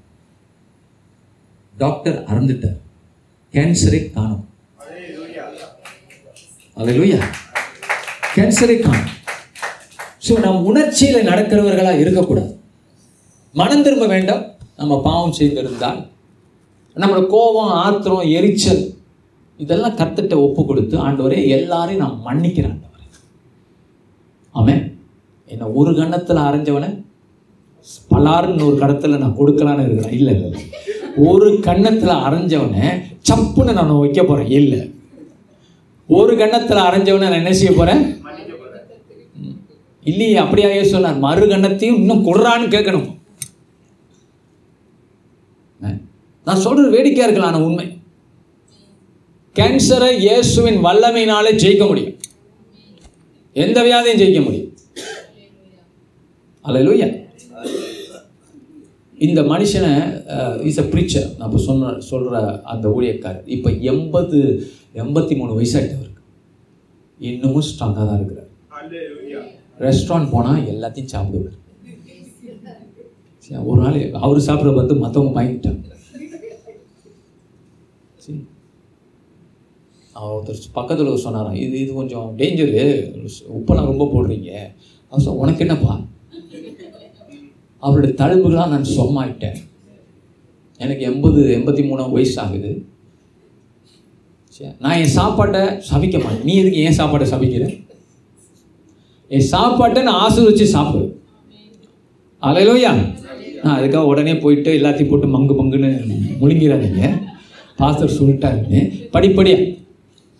[1.73, 2.79] டாக்டர் அறந்துட்டார்.
[3.53, 4.45] கேன்சரை காணும்.
[6.77, 7.19] அல்லேலூயா
[8.35, 9.11] கேன்சரே காணும்.
[10.25, 12.53] ஸோ நம் உணர்ச்சியில் நடக்கிறவர்களாக இருக்கக்கூடாது.
[13.59, 14.43] மனம் திரும்ப வேண்டாம்.
[14.79, 15.99] நம்ம பாவம் செய்திருந்தால்
[17.01, 18.83] நம்மளோட கோபம் ஆத்திரம் எரிச்சல்
[19.59, 23.07] இதெல்லாம் கத்துட்ட ஒப்பு கொடுத்து ஆண்டவரே எல்லாரையும் நான் மன்னிக்கிறேன் ஆண்டவரே
[25.53, 26.89] என்ன ஒரு கன்னத்தில் அரைஞ்சவனை
[28.11, 30.17] பலாருன்னு ஒரு கடத்தில் நான் கொடுக்கலான்னு இருக்கிறேன்.
[30.17, 30.59] இல்லை இல்லை
[31.29, 32.83] ஒரு கண்ணத்தில் அரைஞ்சவனை
[33.29, 34.51] சப்புன்னு நான் வைக்க போறேன்.
[34.59, 34.81] இல்லை.
[36.09, 38.03] ஒரு கண்ணத்தில் அரைஞ்சவனை நான் என்ன செய்ய போறேன்?
[40.03, 43.09] இல்லையே அப்படியாகவே சொன்னார் மறு கண்ணத்தையும் இன்னும் கொடுறான்னு கேட்கணும்.
[46.47, 47.85] நான் சொல்கிற வேடிக்கையாக இருக்கலாம் ஆனா உண்மை.
[49.55, 52.15] கேன்சரை இயேசுவின் வல்லமையினாலே ஜெயிக்க முடியும்.
[53.55, 54.70] எந்த வியாதியும் ஜெயிக்க முடியும்.
[56.65, 57.07] அல்லேலூயா
[59.17, 59.91] இந்த மனுஷனை
[60.69, 62.35] இஸ் அ ப்ரீச்சர் நான் இப்போ சொன்ன சொல்கிற
[62.73, 64.37] அந்த ஊழியக்காரர் இப்போ எண்பது
[65.01, 66.09] எண்பத்தி மூணு வயசாகிட்டவருக்கு
[67.19, 68.47] இன்னமும் ஸ்ட்ராங்காக தான் இருக்கிறார்.
[69.87, 71.57] ரெஸ்டாரண்ட் போனால் எல்லாத்தையும் சாப்பிடுவார்.
[73.69, 75.87] ஒரு நாள் அவர் சாப்பிட்ற பார்த்து மற்றவங்க பயந்துட்டாங்க.
[78.25, 78.39] சரி.
[80.15, 82.81] அவர் ஒருத்தர் பக்கத்தில் சொன்னாராம் இது இது கொஞ்சம் டேஞ்சரு
[83.57, 84.51] உப்பெல்லாம் ரொம்ப போடுறீங்க.
[85.11, 85.93] அவர் சொன்ன உனக்கு என்னப்பா?
[87.85, 89.59] அவருடைய தழும்புகளாக நான் சொம்மாயிட்டேன்
[90.83, 92.71] எனக்கு எண்பது எண்பத்தி மூணாம் வயசு ஆகுது
[94.55, 96.45] சரி, நான் என் சாப்பாட்டை சபிக்க மாட்டேன்.
[96.47, 97.65] நீ எதுக்கு என் சாப்பாட்டை சபிக்கிற?
[99.31, 101.05] என் சாப்பாட்டை நான் ஆசீர்வச்சு சாப்பிடு.
[102.43, 102.91] அலையிலோயா
[103.63, 105.91] நான் அதுக்காக உடனே போயிட்டு எல்லாத்தையும் போட்டு மங்கு மங்குன்னு
[106.41, 107.03] முழுங்கிறாதீங்க.
[107.79, 108.81] பாஸ்டர் சொல்லிட்டாருன்னு
[109.15, 109.59] படிப்படியா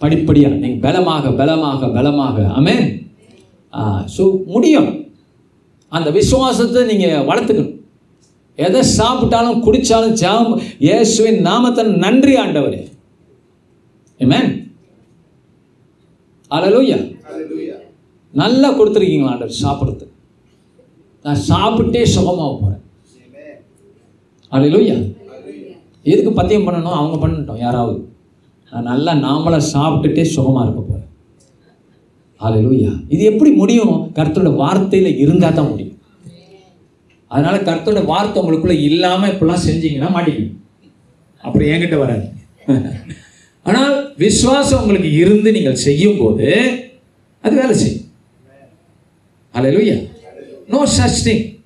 [0.01, 0.49] படிப்படியா.
[0.62, 2.38] நீங்கள் பலமாக பலமாக பலமாக.
[2.60, 2.86] ஆமென்
[4.15, 4.23] ஸோ
[4.54, 4.89] முடியும்.
[5.97, 7.77] அந்த விசுவாசத்தை நீங்கள் வளர்த்துக்கணும்.
[8.65, 10.51] எதை சாப்பிட்டாலும் குடித்தாலும் ஜாம்
[10.86, 12.82] இயேசுவின் நாமத்தை நன்றி ஆண்டவரே.
[14.19, 14.51] ஆமென்
[16.51, 16.99] அலலூயா
[18.34, 20.17] நல்லா கொடுத்துருக்கீங்களா ஆண்டவர் சாப்பிட்றதுக்கு
[21.25, 22.80] நான் சாப்பிட்டே சுகமாக போகிறேன்
[24.56, 24.95] அலையிலூயா
[26.12, 26.97] எதுக்கு பத்தியம் பண்ணணும்?
[26.99, 27.99] அவங்க பண்ணட்டும் யாராவது.
[28.71, 31.10] நான் நல்லா நாமளை சாப்பிட்டுட்டே சுகமாக இருக்க போகிறேன்
[32.41, 33.95] அலையிலூயா இது எப்படி முடியும்?
[34.17, 35.80] கர்த்தரோட வார்த்தையில் இருந்தால் தான் முடியும்.
[37.31, 40.57] அதனால கர்த்தரோட வார்த்தை உங்களுக்குள்ள இல்லாமல் இப்படிலாம் செஞ்சீங்கன்னா மாட்டிக்கணும்
[41.43, 42.27] அப்புறம் என்கிட்ட வராது
[43.65, 46.47] ஆனால் விசுவாசம் உங்களுக்கு இருந்து நீங்கள் செய்யும் போது
[47.43, 48.07] அது வேலை செய்யும்
[49.53, 50.09] Hallelujah.
[50.67, 51.63] No such thing.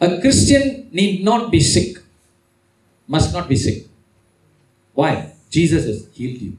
[0.00, 1.98] A Christian need not be sick.
[3.08, 3.86] Must not be sick.
[4.96, 5.32] Why?
[5.50, 6.56] Jesus has healed you.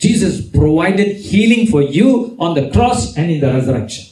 [0.00, 4.06] Jesus provided healing for you on the cross and in the resurrection.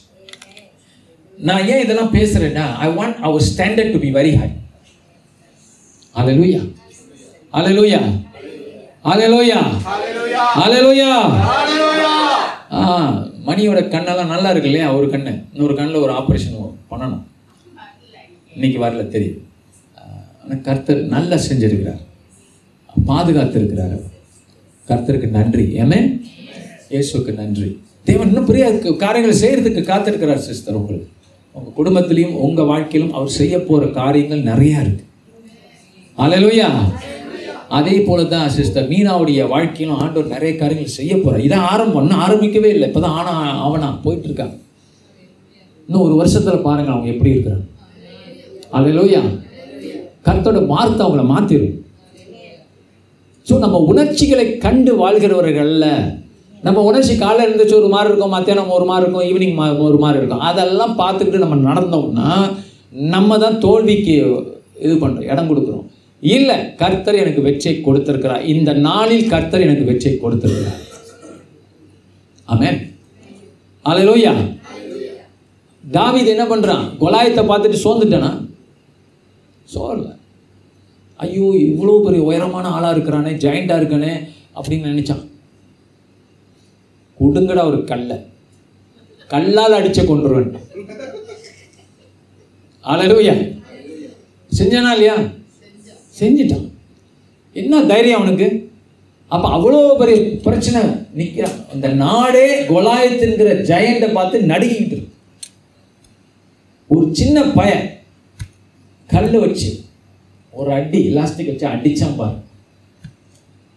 [1.47, 4.49] நான் ஏன் இதெல்லாம் பேசுறேன்னா I want our standard to be very high
[6.15, 6.61] hallelujah
[7.59, 8.01] hallelujah
[9.11, 9.59] hallelujah
[10.63, 11.11] hallelujah
[12.77, 12.81] ஆ
[13.47, 14.87] மணியோட கண்ணெல்லாம் நல்லா இருக்கு இல்லையா?
[14.97, 15.31] ஒரு கண்ணு.
[15.53, 16.57] இன்னொரு கண்ணில் ஒரு ஆப்ரேஷன்
[16.91, 17.23] பண்ணணும்.
[18.55, 19.39] இன்னைக்கு வரல தெரியுது.
[20.41, 22.01] ஆனால் கர்த்தர் நல்லா செஞ்சிருக்கிறார்.
[23.09, 23.95] பாதுகாத்திருக்கிறார்
[24.89, 25.65] கர்த்தருக்கு நன்றி.
[25.83, 25.99] ஏமே
[26.93, 27.69] இயேசுக்கு நன்றி.
[28.09, 28.65] தேவன் இன்னும் பெரிய
[29.05, 31.07] காரியங்களை செய்யறதுக்கு காத்திருக்கிறார் சிஸ்டர் உங்களுக்கு.
[31.55, 35.03] உங்கள் குடும்பத்திலையும் உங்கள் வாழ்க்கையிலும் அவர் செய்ய போகிற காரியங்கள் நிறையா இருக்கு.
[36.17, 36.69] அலலுயா
[37.77, 42.69] அதே போல தான் சிஸ்டர் மீனாவுடைய வாழ்க்கையிலும் ஆண்டவர் நிறைய காரியங்கள் செய்ய போகிறார் இதான் ஆரம்பம் இன்னும் ஆரம்பிக்கவே
[42.75, 42.87] இல்லை.
[42.89, 43.33] இப்போ தான் ஆனா
[43.65, 44.55] அவனா போயிட்டு இருக்காங்க
[45.89, 47.65] இன்னும் ஒரு வருஷத்தில் பாருங்கள் அவங்க எப்படி இருக்கிறாங்க.
[48.77, 49.21] அலலுயா
[50.27, 51.77] கர்த்தோட வார்த்தை அவங்கள மாற்றிடும்
[53.47, 55.85] ஸோ நம்ம உணர்ச்சிகளை கண்டு வாழ்கிறவர்கள்ல
[56.65, 60.43] நம்ம உணர்ச்சி காலையில் இருந்துச்சு ஒரு மாதிரி இருக்கும் மத்தியானம் ஒரு மாதிரி இருக்கும் ஈவினிங் ஒரு மாதிரி இருக்கும்.
[60.49, 62.29] அதெல்லாம் பார்த்துக்கிட்டு நம்ம நடந்தோம்னா
[63.13, 64.15] நம்ம தான் தோல்விக்கு
[64.85, 65.85] இது பண்ணுறோம் இடம் கொடுக்குறோம்.
[66.21, 68.43] இல்லை கர்த்தர் எனக்கு வெற்றியை கொடுத்துருக்கிறார்.
[68.53, 70.79] இந்த நாளில் கர்த்தர் எனக்கு வெற்றியை கொடுத்திருக்கிறார்.
[72.53, 72.79] ஆமென்.
[73.85, 74.33] அலையிலோயா
[75.83, 78.31] தாவித் என்ன பண்ணுறான் கொலாயத்தை பார்த்துட்டு சோர்ந்துட்டானா?
[79.73, 80.07] சோர்ல.
[81.19, 84.13] ஐயோ இவ்வளோ பெரிய உயரமான ஆளாக இருக்கிறானே ஜாயிண்டாக இருக்கானே
[84.59, 85.23] அப்படின்னு நினச்சான்.
[87.19, 88.17] கொடுங்கடா ஒரு கல்லை.
[89.33, 90.51] கல்லால் அடிச்ச கொண்டுருவேன்
[92.91, 93.33] அலலூயா
[94.51, 95.15] செஞ்சானா இல்லையா?
[96.19, 96.65] செஞ்சிட்டான்.
[97.55, 98.47] என்ன தைரியம் அவனுக்கு?
[99.31, 100.79] அப்போ அவ்வளோ பெரிய பிரச்சனை
[101.19, 105.15] நிற்கிறான் அந்த நாடே கொலாயத்துங்கிற ஜெயண்டை பார்த்து நடுங்கிட்டு இருக்கு.
[106.93, 107.71] ஒரு சின்ன பய
[109.09, 109.69] கல் வச்சு
[110.53, 112.37] ஒரு அடி எலாஸ்டிக் வச்சு அடிச்சான் பாரு.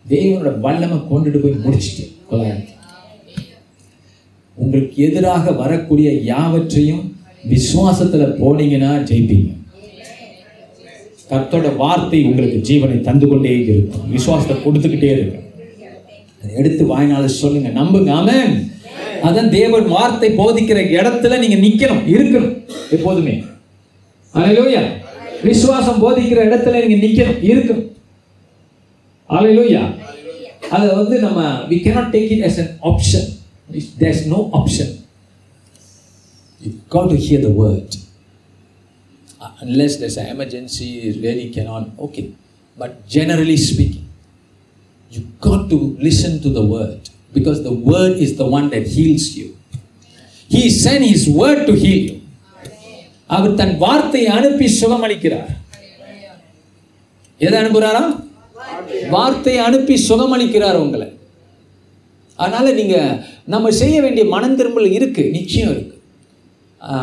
[0.05, 2.62] தேவனோட வல்லமை கொண்டுட்டு போய் முடிச்சிட்டு கொலாயம்
[4.73, 7.17] உங்களுக்கு எதிராக வரக்கூடிய யாவற்றையும்
[7.51, 9.51] விசுவாசத்தில் போனீங்கன்னா ஜெயிப்பீங்க.
[11.31, 14.11] கர்த்தரோட வார்த்தை உங்களுக்கு ஜீவனை தந்து கொண்டே இருக்கும்.
[14.11, 15.43] விசுவாசத்தை கொடுத்துக்கிட்டே இருக்கும்
[16.43, 17.69] அதை எடுத்து வாய்னால சொல்லுங்க.
[17.81, 18.11] நம்புங்க.
[18.11, 18.73] ஆமென்.
[19.23, 22.03] அதான் தேவன் வார்த்தை போதிக்கிற இடத்துல நீங்க நிக்கணும்.
[22.07, 22.65] இருக்கணும்.
[22.91, 23.45] எப்போதுமே.
[24.35, 24.83] அலையிலோயா
[25.43, 27.39] விசுவாசம் போதிக்கிற இடத்துல நீங்க நிக்கணும்.
[27.43, 27.87] இருக்கணும்.
[29.29, 29.95] அலையிலோயா
[30.71, 35.05] அதை வந்து நம்ம we cannot take it as an option there's no option
[36.61, 37.97] you got to hear the word
[39.61, 42.33] unless there's an emergency really cannot okay
[42.79, 44.09] but generally speaking
[45.11, 49.37] you got to listen to the word because the word is the one that heals
[49.37, 49.57] you
[50.51, 52.19] he sent his word to heal you
[53.27, 55.51] அவர் தன் வார்த்தையை அனுப்பி சுகமளிக்கிறார்
[57.41, 58.03] எதை அனுப்புகிறாரா
[59.11, 61.09] வார்த்தையை அனுப்பி சுகமளிக்கிறார் உங்களை
[62.43, 63.17] அதனால் நீங்கள்
[63.55, 64.95] நம்ம செய்ய வேண்டிய மனம் திரும்பல்
[65.39, 65.99] நிச்சயம் இருக்குது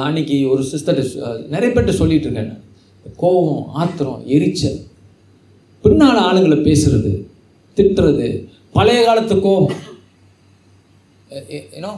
[0.08, 1.02] அன்னைக்கு ஒரு சிஸ்டர்
[1.54, 2.54] நிறைய பேர்ட்ட சொல்லிட்டு இருக்கேன்
[3.22, 4.80] கோபம் ஆத்திரம் எரிச்சல்.
[5.84, 7.12] பின்னால் ஆளுங்களை பேசுறது
[7.78, 8.28] திட்டுறது
[8.78, 9.78] பழைய காலத்து கோபம்
[11.78, 11.92] ஏன்னோ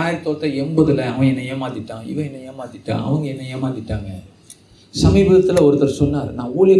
[0.00, 4.10] ஆயிரத்தி தொள்ளாயிரத்தி எண்பதில் அவன் என்னை ஏமாத்திட்டான் இவன் என்னை ஏமாத்திட்டான் அவங்க என்னை ஏமாத்திட்டாங்க.
[4.94, 6.76] சமீபத்தில் ஒருத்தர் சொன்னார் நான் ஊழிய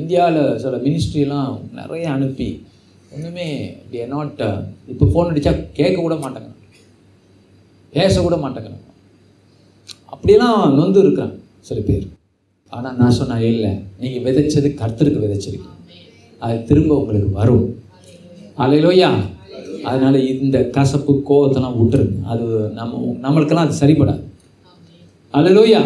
[0.00, 2.48] இந்தியாவில் சில மினிஸ்ட்ரிலாம் நிறைய அனுப்பி
[3.14, 3.46] ஒன்றுமே
[3.90, 4.56] டி நாட் uh,
[4.92, 6.50] இப்போ ஃபோன் அடித்தா கேட்க கூட மாட்டேங்க
[7.92, 8.84] பேசக்கூட கூட அப்படிலாம்
[10.12, 11.34] அப்படியெல்லாம் நொந்து இருக்காங்க
[11.68, 12.04] சில பேர்.
[12.72, 15.74] ஆனால் நான் சொன்னேன் இல்லை நீங்கள் விதைச்சது கர்த்தருக்கு விதைச்சிருக்கீங்க.
[16.42, 17.66] அது திரும்ப உங்களுக்கு வரும்.
[18.64, 19.10] அலையிலோயா
[19.88, 22.18] அதனால் இந்த கசப்பு கோவத்தெல்லாம் விட்டுருங்க.
[22.32, 22.44] அது
[22.78, 24.22] நம்ம நம்மளுக்கெல்லாம் அது சரிப்படாது.
[25.34, 25.82] அலையிலோயா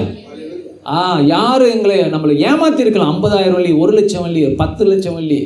[0.95, 0.99] ஆ
[1.35, 5.41] யார் எங்களை நம்மளை ஏமாத்தி இருக்கலாம் ஐம்பதாயிரம் வள்ளி ஒரு லட்சம் வள்ளி பத்து லட்சம் வள்ளி.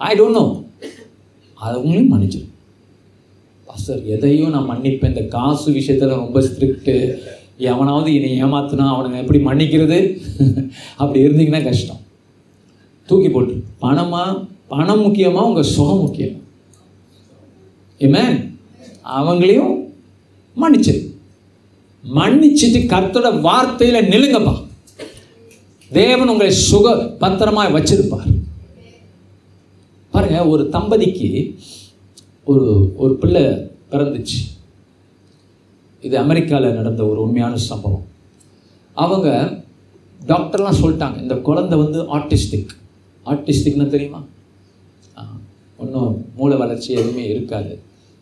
[0.00, 0.46] ஐ டோன்ட் நோ
[1.64, 2.54] அவங்களையும் மன்னிச்சிடும்
[3.64, 5.08] பாஸ்டர் எதையும் நான் மன்னிப்பேன்.
[5.08, 7.18] இந்த காசு விஷயத்தில் ரொம்ப ஸ்ட்ரிக்ட்டு
[7.56, 10.20] எவனாவது என்னை ஏமாத்தினா அவனுங்க எப்படி மன்னிக்கிறது?
[10.96, 12.00] அப்படி இருந்தீங்கன்னா கஷ்டம்.
[13.06, 13.64] தூக்கி போட்டு.
[13.80, 14.48] பணமா?
[14.68, 15.42] பணம் முக்கியமா?
[15.42, 16.42] உங்கள் சுகம் முக்கியம்.
[17.98, 18.54] ஏமேன்
[19.16, 19.92] அவங்களையும்
[20.56, 21.14] மன்னிச்சிரு.
[22.14, 24.66] மன்னிச்சிட்டு கர்த்தோட வார்த்தையில நிலுங்கப்பா
[25.92, 28.35] தேவன் உங்களை சுக பத்திரமாக வச்சிருப்பார்.
[30.16, 31.54] பாருங்கள் ஒரு தம்பதிக்கு
[32.44, 33.42] ஒரு ஒரு பிள்ளை
[33.90, 34.38] பிறந்துச்சு.
[36.00, 38.04] இது அமெரிக்காவில் நடந்த ஒரு உண்மையான சம்பவம்.
[38.94, 39.28] அவங்க
[40.26, 42.72] டாக்டர்லாம் சொல்லிட்டாங்க இந்த குழந்தை வந்து ஆர்டிஸ்டிக்.
[43.26, 44.24] ஆர்டிஸ்டிக்னு தெரியுமா?
[45.78, 47.78] ஒன்றும் மூளை வளர்ச்சி எதுவுமே இருக்காது.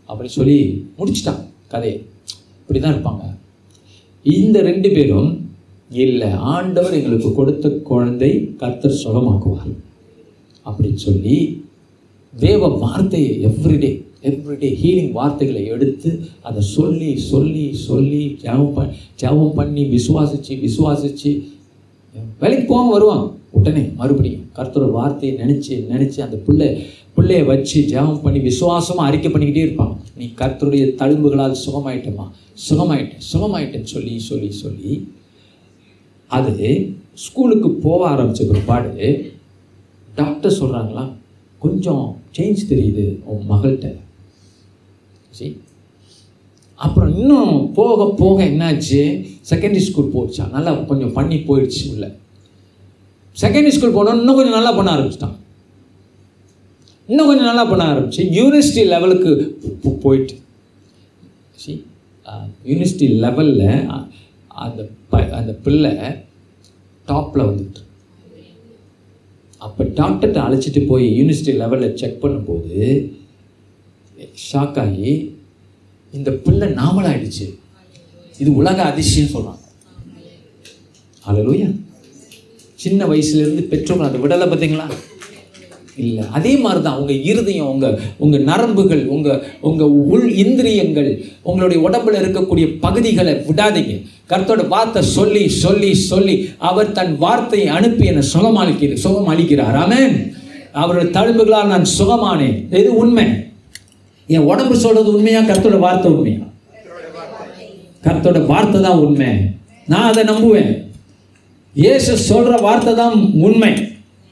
[0.07, 2.05] அப்படி சொல்லி முடிச்சிட்டாங்க கதையை.
[2.61, 3.37] இப்படி தான் இருப்பாங்க.
[4.23, 5.51] இந்த ரெண்டு பேரும்
[5.91, 9.77] இல்லை ஆண்டவர் எங்களுக்கு கொடுத்த குழந்தை கர்த்தர் சுகமாக்குவார்.
[10.67, 11.64] அப்படின்னு சொல்லி
[12.41, 16.11] தேவ வார்த்தையை எவ்ரிடே எவ்ரிடே ஹீலிங் வார்த்தைகளை எடுத்து
[16.43, 18.87] அதை சொல்லி சொல்லி சொல்லி ஜெபம் ப
[19.21, 21.43] ஜெபம் பண்ணி விசுவாசிச்சு விசுவாசிச்சு
[22.41, 23.33] வேலைக்கு போக வருவாங்க.
[23.51, 26.69] உடனே மறுபடியும் கருத்தோட வார்த்தையை நினச்சி நினச்சி அந்த பிள்ளை
[27.15, 29.97] பிள்ளையை வச்சு ஜெபம் பண்ணி விசுவாசமாக அறிக்கை பண்ணிக்கிட்டே இருப்பாங்க.
[30.17, 32.27] நீ கருத்தருடைய தழும்புகளால் சுகமாயிட்டமா
[32.69, 35.09] சுகமாயிட்டேன் சுகமாயிட்டேன்னு சொல்லி சொல்லி சொல்லி
[36.27, 36.69] அது
[37.13, 39.33] ஸ்கூலுக்கு போக ஆரம்பித்த பிற்பாடு
[40.15, 41.13] டாக்டர் சொல்கிறாங்களா
[41.59, 43.89] கொஞ்சம் சேஞ்ச் தெரியுது உன் மகள்கிட்ட
[45.39, 45.53] சரி
[46.85, 49.01] அப்புறம் இன்னும் போக போக என்னாச்சு?
[49.51, 50.45] செகண்டரி ஸ்கூல் போச்சா?
[50.55, 52.07] நல்லா கொஞ்சம் பண்ணி போயிடுச்சு உள்ள.
[53.43, 55.37] செகண்டரி ஸ்கூல் போனோம் இன்னும் கொஞ்சம் நல்லா பண்ண ஆரம்பிச்சிட்டான்.
[57.09, 58.23] இன்னும் கொஞ்சம் நல்லா பண்ண ஆரம்பிச்சு.
[58.39, 59.33] யூனிவர்சிட்டி லெவலுக்கு
[60.05, 60.37] போயிட்டு.
[61.63, 61.77] சரி
[62.71, 63.71] யூனிவர்சிட்டி லெவலில்
[64.67, 64.81] அந்த
[65.13, 65.95] ப அந்த பிள்ளை
[67.09, 67.84] டாப்பில் வந்துட்டு
[69.65, 72.79] அப்போ டாக்டர்கிட்ட அழைச்சிட்டு போய் யூனிவர்சிட்டி லெவலில் செக் பண்ணும்போது
[74.45, 75.13] ஷாக் ஆகி
[76.15, 77.47] இந்த பிள்ளை நாமல் ஆயிடுச்சு
[78.41, 79.63] இது உலக அதிசயம் சொல்கிறாங்க
[81.25, 81.69] அலலூயா
[82.79, 84.87] சின்ன வயசுலேருந்து பெற்றோர்கள் அதை விடலை பார்த்தீங்களா?
[86.03, 86.25] இல்லை.
[86.37, 91.11] அதே மாதிரி தான் உங்கள் இருதயம் உங்கள் உங்கள் நரம்புகள் உங்கள் உங்கள் உள் இந்திரியங்கள்
[91.49, 93.95] உங்களுடைய உடம்புல இருக்கக்கூடிய பகுதிகளை விடாதீங்க.
[94.31, 96.37] கருத்தோட வார்த்தை சொல்லி சொல்லி சொல்லி
[96.71, 99.03] அவர் தன் வார்த்தையை அனுப்பி என்னை சுகமளிக்கிறார்.
[99.07, 100.17] சுகம் அளிக்கிறார் ஆமேன்
[100.83, 102.57] அவருடைய தழும்புகளால் நான் சுகமானேன்.
[102.81, 103.27] இது உண்மை?
[104.29, 105.41] என் உடம்பு சொல்றது உண்மையா?
[105.51, 106.41] கர்த்தரோட வார்த்தை உண்மையா?
[108.07, 109.29] கருத்தோட வார்த்தை தான் உண்மை.
[109.93, 110.73] நான் அதை நம்புவேன்.
[111.83, 113.73] இயேசு சொல்ற வார்த்தை தான் உண்மை.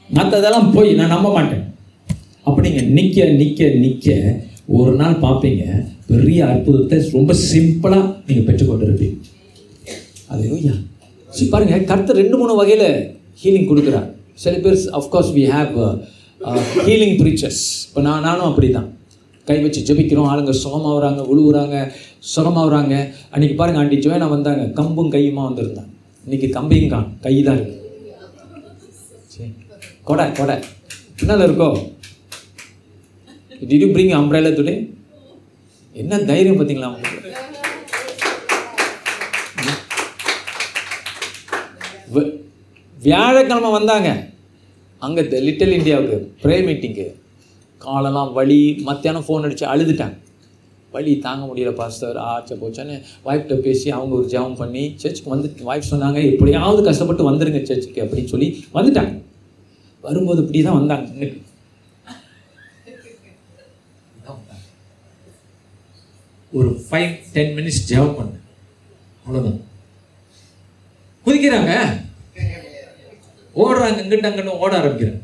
[0.09, 1.63] மற்றதெல்லாம் போய் நான் நம்ப மாட்டேன்.
[2.47, 4.07] அப்படிங்க நிற்க நிற்க நிற்க
[4.77, 5.63] ஒரு நாள் பார்ப்பீங்க
[6.09, 9.17] பெரிய அற்புதத்தை ரொம்ப சிம்பிளாக நீங்கள் பெற்றுக்கொண்டு இருப்பீங்க
[10.31, 10.43] அது
[11.37, 12.87] சரி பாருங்க கருத்து ரெண்டு மூணு வகையில்
[13.41, 14.09] ஹீலிங் கொடுக்குறார்.
[14.43, 15.77] சில பேர் of course we have
[16.87, 18.89] healing preachers இப்போ நான் நானும் அப்படி தான்
[19.47, 20.27] கை வச்சு ஜபிக்கிறோம்.
[20.31, 21.77] ஆளுங்க சுகமாகறாங்க உழுவுறாங்க
[22.33, 22.93] சுகமாகறாங்க
[23.33, 24.65] அன்றைக்கி பாருங்க ஆண்டி ஜோயனா வந்தாங்க.
[24.79, 25.91] கம்பும் கையுமா வந்திருந்தாங்க
[26.27, 27.81] இன்றைக்கி கம்பையும் காண் கை தான் இருக்குது
[30.07, 30.55] கொடை கொடை.
[31.21, 31.67] என்னால் இருக்கோ?
[33.59, 34.75] திடீர் பிரிங் அம்ப்ரேலா டுடே
[36.01, 37.21] என்ன தைரியம் பார்த்தீங்களா உங்களுக்கு
[43.05, 44.09] வியாழக்கிழமை வந்தாங்க.
[45.05, 47.07] அங்கே லிட்டில் இந்தியாவுக்கு ப்ரே மீட்டிங்கு
[47.85, 50.15] காலெல்லாம் வலி மத்தியானம் ஃபோன் அடித்து அழுதுட்டாங்க.
[50.95, 52.95] வலி தாங்க முடியல பாஸ்டர் ஆச்ச போச்சான்னு
[53.27, 58.31] ஒய்ஃப்ட்ட பேசி அவங்க ஒரு ஜெபம் பண்ணி சர்ச்சுக்கு வந்து ஒய்ஃப் சொன்னாங்க எப்படியாவது கஷ்டப்பட்டு வந்துடுங்க சர்ச்சுக்கு அப்படின்னு
[58.33, 59.13] சொல்லி வந்துட்டாங்க.
[60.05, 61.07] வரும்போது இப்படி தான் வந்தாங்க.
[61.11, 61.41] முன்னுக்கு.
[66.57, 68.37] ஒரு ஃபைவ் டென் மினிட்ஸ் ஜெபம் பண்ணு.
[69.23, 69.59] அவ்வளோதான்
[71.25, 71.73] குதிக்கிறாங்க.
[73.61, 75.21] ஓடுறாங்க இங்கிட்ட அங்கிட்ட ஓட ஆரம்பிக்கிறாங்க.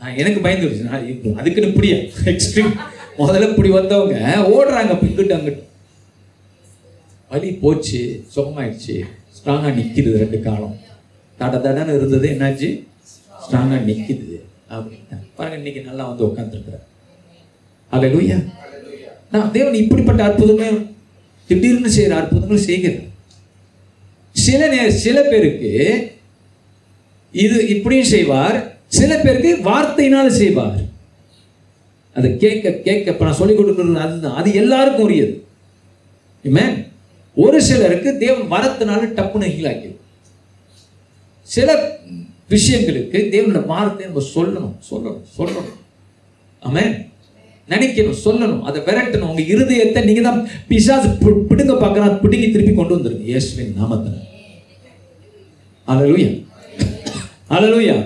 [0.00, 1.96] நான் எனக்கு பயந்துருச்சு நான் அதுக்குன்னு இப்படியா?
[2.32, 2.72] எக்ஸ்ட்ரீம்
[3.18, 4.16] முதல்ல இப்படி வந்தவங்க
[4.54, 5.62] ஓடுறாங்க அப்ப இங்கிட்ட அங்கிட்ட
[7.32, 8.00] வலி போச்சு
[8.34, 8.96] சுகமாயிடுச்சு.
[9.36, 10.76] ஸ்ட்ராங்காக நிற்கிது ரெண்டு காலம்.
[11.38, 12.26] தட தடன்னு இருந்தது.
[12.34, 12.68] என்னாச்சு?
[13.44, 14.36] ஸ்ட்ராங்காக நிற்கிது
[14.70, 16.84] அப்படின்னா பாருங்க இன்னைக்கு நல்லா வந்து உட்காந்துருக்குறார்
[17.90, 18.38] அல்ல லூயா
[19.30, 20.68] நான் தேவன் இப்படிப்பட்ட அற்புதமே
[21.46, 23.10] திடீர்னு செய்கிற அற்புதங்கள் செய்கிறார்
[24.32, 25.72] சில நே சில பேருக்கு
[27.34, 28.56] இது இப்படியும் செய்வார்.
[28.86, 30.80] சில பேருக்கு வார்த்தையினால் செய்வார்.
[32.16, 34.34] அதை கேட்க கேட்க இப்போ நான் சொல்லிக் கொடுக்குறது அதுதான்.
[34.34, 35.46] அது எல்லாருக்கும் உரியது.
[36.44, 36.72] Amen.
[37.36, 40.00] ஒரு சிலருக்கு தேவன் வரத்தினால டப்புன்னு ஹீலாக்கிடும்
[41.42, 41.68] சில
[42.50, 45.70] விஷயங்களுக்கு தேவனோட வார்த்தை நம்ம சொல்லணும் சொல்லணும் சொல்லணும்.
[46.62, 46.84] ஆமே
[47.68, 48.62] நினைக்கணும் சொல்லணும்.
[48.68, 49.30] அதை விரட்டணும்.
[49.32, 51.08] உங்க இருதயத்தை நீங்க தான் பிசாசு
[51.50, 53.24] பிடுங்க பார்க்கறா பிடுங்கி திருப்பி கொண்டு வந்துருங்க.
[53.32, 54.18] இயேசுவின் நாமத்தில்.
[55.92, 56.30] அல்லேலூயா
[57.54, 57.96] அல்லேலூயா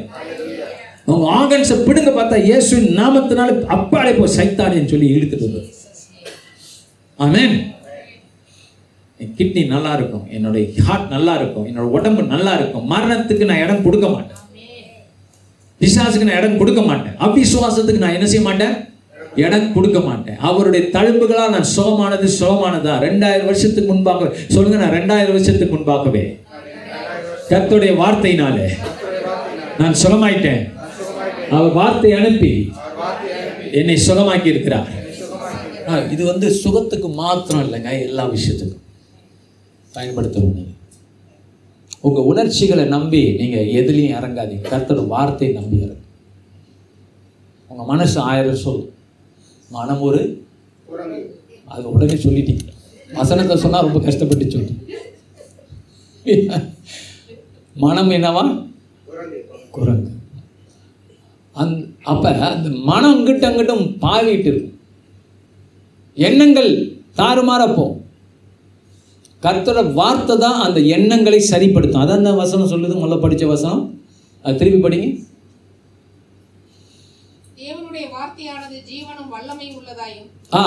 [1.13, 5.69] உங்க ஆர்கன்ஸை பிடுங்க பார்த்தா இயேசுவின் நாமத்தினால அப்பாலே போ சைத்தானேன்னு சொல்லி இழுத்துட்டு வந்துரு
[7.19, 7.55] ஆமென்
[9.23, 13.85] என் கிட்னி நல்லா இருக்கும் என்னுடைய ஹார்ட் நல்லா இருக்கும் என்னோட உடம்பு நல்லா இருக்கும் மரணத்துக்கு நான் இடம்
[13.87, 14.43] கொடுக்க மாட்டேன்.
[15.81, 17.17] பிசாசுக்கு நான் இடம் கொடுக்க மாட்டேன்.
[17.27, 18.75] அவிசுவாசத்துக்கு நான் என்ன செய்ய மாட்டேன்?
[19.45, 20.39] இடம் கொடுக்க மாட்டேன்.
[20.49, 22.95] அவருடைய தழும்புகளாக நான் சுகமானது சுகமானதா?
[23.07, 26.25] ரெண்டாயிரம் வருஷத்துக்கு முன்பாக சொல்லுங்க நான் ரெண்டாயிரம் வருஷத்துக்கு முன்பாகவே.
[27.51, 28.67] கத்துடைய வார்த்தையினாலே
[29.81, 30.65] நான் சுகமாயிட்டேன்
[31.57, 32.53] அவர் வார்த்தை அனுப்பி
[33.81, 34.91] என்னை சுகமாக்கி இருக்கிறார்
[36.15, 38.85] இது வந்து சுகத்துக்கு மாத்திரம் இல்லைங்க எல்லா விஷயத்துக்கும்.
[39.99, 40.75] பயன்படுத்த முடியும்
[42.07, 44.67] உங்கள் உணர்ச்சிகளை நம்பி நீங்கள் எதுலேயும் இறங்காதீங்க.
[44.73, 46.05] கர்த்தரோட வார்த்தையை நம்பி இறங்க.
[47.71, 48.85] உங்கள் மனசு ஆயிரம் சொல்
[49.71, 50.21] மனம் ஒரு
[51.73, 52.65] அது உடனே சொல்லிட்டீங்க.
[53.21, 54.75] வசனத்தை சொன்னால் ரொம்ப கஷ்டப்பட்டு சொல்லி
[57.85, 58.45] மனம் என்னவா?
[59.77, 60.11] குரங்கு.
[61.61, 61.75] அந்
[62.13, 64.77] அப்போ அந்த மனம் அங்கிட்ட அங்கிட்டும் பாவிட்டு இருக்கும்
[66.17, 66.71] எண்ணங்கள்
[67.21, 67.95] தாறுமாறப்போம்
[69.43, 72.03] போகும் கர்த்தரோட வார்த்தை தான் அந்த எண்ணங்களை சரிப்படுத்தும்.
[72.05, 72.95] அதான் அந்த வசனம் சொல்லுது.
[73.01, 73.83] முதல்ல படிச்ச வசனம்.
[74.43, 75.09] அது திருப்பி படிங்க.
[80.55, 80.61] ஆ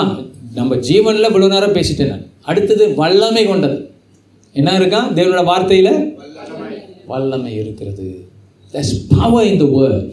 [0.54, 3.94] நம்ம ஜீவன்ல இவ்வளவு நேரம் பேசிட்டேன் அடுத்தது வல்லமை கொண்டது.
[4.52, 5.00] என்ன இருக்கா?
[5.18, 5.90] தேவனோட வார்த்தையில?
[7.06, 8.26] வல்லமை இருக்கிறது.
[8.72, 10.12] There's power in the word.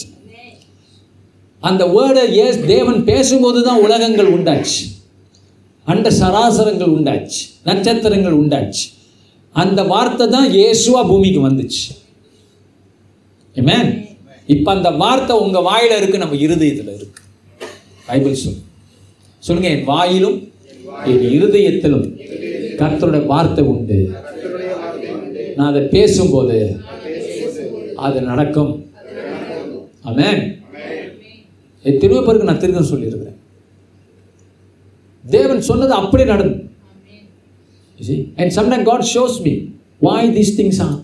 [1.62, 4.99] அந்த வேர்டை ஏஸ் தேவன் பேசும்போது தான் உலகங்கள் உண்டாச்சு.
[5.92, 8.86] அண்ட சராசரங்கள் உண்டாச்சு நட்சத்திரங்கள் உண்டாச்சு.
[9.62, 11.86] அந்த வார்த்தை தான் இயேசுவா பூமிக்கு வந்துச்சு.
[13.56, 13.90] ஆமென்
[14.56, 17.22] இப்போ அந்த வார்த்தை உங்கள் வாயில் இருக்கு நம்ம இருதயத்தில் இருக்கு.
[18.10, 18.62] பைபிள் சொல்லு
[19.48, 20.38] சொல்லுங்க என் வாயிலும்
[21.10, 22.08] என் இருதயத்திலும்
[22.82, 24.00] கர்த்தருடைய வார்த்தை உண்டு.
[25.56, 26.60] நான் அதை பேசும்போது
[28.08, 28.72] அது நடக்கும்.
[30.10, 30.42] ஆமென்
[32.04, 33.39] திரும்ப பிறகு நான் திருத்தம் சொல்லியிருக்கிறேன்.
[35.26, 36.58] தேவன் சொன்னது அப்படி நடந்தது
[38.38, 39.54] and sometime God shows me
[40.02, 40.96] why these things are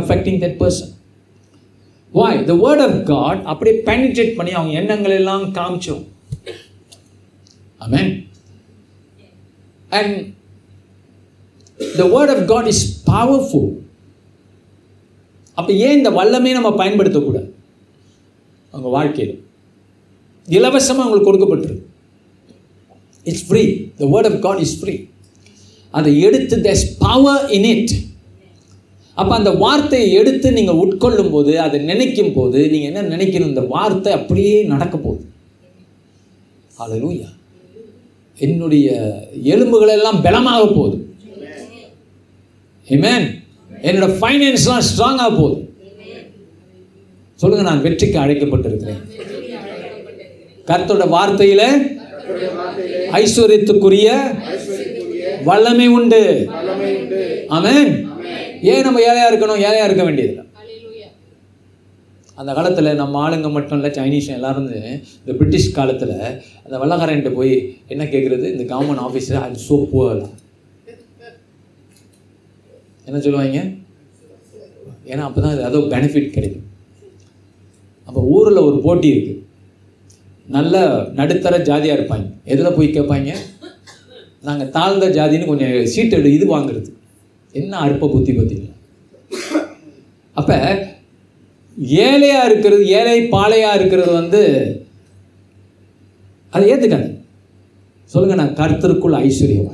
[0.00, 0.92] affecting that person
[2.12, 6.04] why the word of God அப்படியே பெனிட்ரேட் பண்ணி அவங்க எண்ணங்கள் எல்லாம் காமிச்சோம்
[7.80, 8.10] amen
[9.92, 10.16] and
[11.96, 13.70] the word of God is powerful
[15.56, 17.48] அப்போ ஏன் இந்த வல்லமே நம்ம பயன்படுத்தக்கூடாது
[18.74, 19.36] அவங்க வாழ்க்கையில்
[20.48, 21.86] இலவசமாக அவங்களுக்கு கொடுக்கப்பட்டிருக்கு
[23.24, 23.62] it's free
[24.00, 24.94] the word of God is free
[25.90, 27.92] அதை எடுத்து தஸ் பவர் இன் இட்
[29.14, 33.50] அப்போ அந்த வார்த்தையை எடுத்து நீங்கள் உட்கொள்ளும் போது அதை நினைக்கும் போது நீங்கள் என்ன நினைக்கணும்?
[33.52, 35.24] இந்த வார்த்தை அப்படியே நடக்க போகுது.
[36.78, 37.28] ஹalleluya
[38.44, 38.88] என்னுடைய
[39.54, 40.96] எலும்புகள் எல்லாம் பலமாக போகுது.
[42.88, 43.22] Amen.
[43.88, 45.58] என்னோட ஃபைனான்ஸ்லாம் ஸ்ட்ராங்காக போகுது.
[47.34, 49.02] சொல்லுங்க நான் வெற்றிக்கு அழைக்கப்பட்டிருக்கிறேன்.
[50.70, 51.66] கர்த்தோட வார்த்தையில்
[53.20, 54.08] ஐஸ்வர்யத்துக்குரிய
[55.48, 56.22] வல்லமை உண்டு.
[57.56, 57.92] ஆமேன்.
[58.72, 59.62] ஏன் நம்ம ஏழையா இருக்கணும்?
[59.68, 60.44] ஏழையா இருக்க வேண்டியதில்லை
[62.40, 66.14] அந்த காலத்தில் நம்ம ஆளுங்க மட்டும் இல்லை சைனீஸ் எல்லாரும் இந்த பிரிட்டிஷ் காலத்தில்
[66.64, 67.52] அந்த வெள்ளக்காரன்ட்டு போய்
[67.92, 70.22] என்ன கேட்குறது இந்த கவர்மெண்ட் ஆஃபீஸில் அது சோ புவர்
[73.08, 73.60] என்ன சொல்லுவாங்க?
[75.12, 76.66] ஏன்னா அப்போ தான் அது ஏதோ பெனிஃபிட் கிடைக்கும்.
[78.08, 79.38] அப்போ ஊரில் ஒரு போட்டி இருக்குது
[80.56, 80.76] நல்ல
[81.18, 82.26] நடுத்தர ஜாதியாக இருப்பாங்க.
[82.52, 83.32] எதில் போய் கேட்பாங்க
[84.48, 86.88] நாங்கள் தாழ்ந்த ஜாதின்னு கொஞ்சம் சீட் எடு இது வாங்குறது.
[87.54, 88.76] என்ன அற்ப புத்தி பார்த்தீங்களா
[90.36, 90.56] அப்போ
[92.06, 94.40] ஏழையாக இருக்கிறது ஏழை பாழையாக இருக்கிறது வந்து
[96.54, 97.08] அதை ஏற்றுக்காது
[98.12, 99.68] சொல்லுங்க நான் கருத்தருக்குள் ஐஸ்வர்யம்.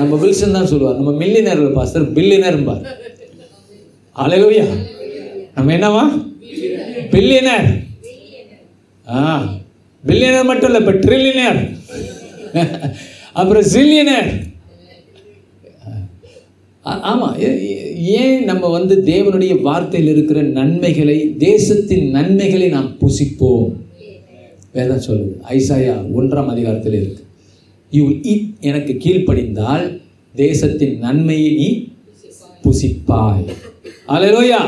[0.00, 0.98] நம்ம வில்சன் தான் சொல்லுவார்.
[0.98, 2.84] நம்ம மில்லினர் பாஸ்டர் பில்லினர்பார்
[4.24, 4.66] அழகவியா
[5.56, 6.04] நம்ம என்னவா?
[7.14, 7.70] பில்லினர்
[9.06, 9.20] ஆ
[10.04, 11.60] பில்லியனர் மட்டும் இல்லை இப்போ ட்ரில்லியனர்
[13.32, 14.30] அப்புறம் ஜில்லியனர்
[17.10, 17.36] ஆமாம்
[18.20, 23.68] ஏன் நம்ம வந்து தேவனுடைய வார்த்தையில் இருக்கிற நன்மைகளை தேசத்தின் நன்மைகளை நாம் புசிப்போம்?
[24.72, 27.22] வேதம் சொல்லுது ஐசாயா ஒன்றாம் அதிகாரத்தில் இருக்கு.
[27.92, 29.84] யூ இட் எனக்கு கீழ்ப்படிந்தால்
[30.34, 31.68] தேசத்தின் நன்மையை நீ
[32.64, 33.44] புசிப்பாய்.
[34.08, 34.60] அலலோயா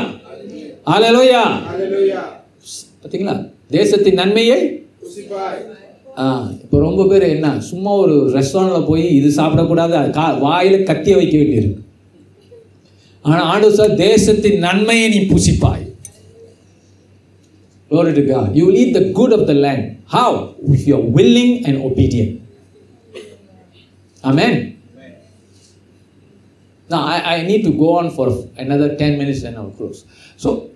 [0.95, 1.43] அலலோயா
[3.01, 3.35] பார்த்தீங்களா
[3.71, 4.59] தேசத்தின் நன்மையை
[6.63, 11.81] இப்போ ரொம்ப பேர் என்ன சும்மா ஒரு ரெஸ்டாரண்ட்டில் போய் இது சாப்பிடக்கூடாது கா வாயில் கத்திய வைக்க வேண்டியிருக்கு
[13.25, 15.83] ஆனால் ஆண்டு சார் தேசத்தின் நன்மையை நீ புசிப்பாய்
[17.91, 18.55] Glory to God.
[18.55, 20.03] You will eat the good of the land.
[20.07, 20.55] How?
[20.67, 22.41] If you are willing and obedient.
[24.23, 24.77] Amen.
[26.89, 30.05] Now, I, I need to go on for another 10 minutes and I'll close.
[30.37, 30.71] So,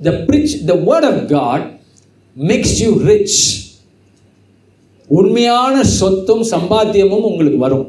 [0.00, 1.73] the preach, the word of God
[2.36, 3.36] makes you rich.
[5.08, 7.88] உண்மையான சொத்தும் சம்பாத்தியமும் உங்களுக்கு வரும்.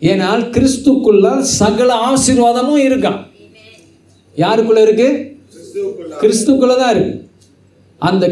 [0.00, 3.20] ஏனால் கிறிஸ்துக்குள்ள சகல ஆசீர்வாதமும் இருக்கான்
[4.36, 5.08] யாருக்குள்ள இருக்கு?
[6.22, 7.14] கிறிஸ்துக்குள்ள தான் இருக்கு.
[7.98, 8.24] அந்த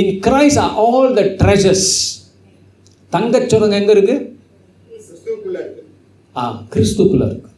[0.00, 1.90] in Christ all the treasures
[3.12, 4.16] தங்கச் சுரங்கம் எங்க இருக்கு?
[6.36, 6.44] ஆ
[6.74, 7.50] கிறிஸ்துக்குள்ள இருக்கு.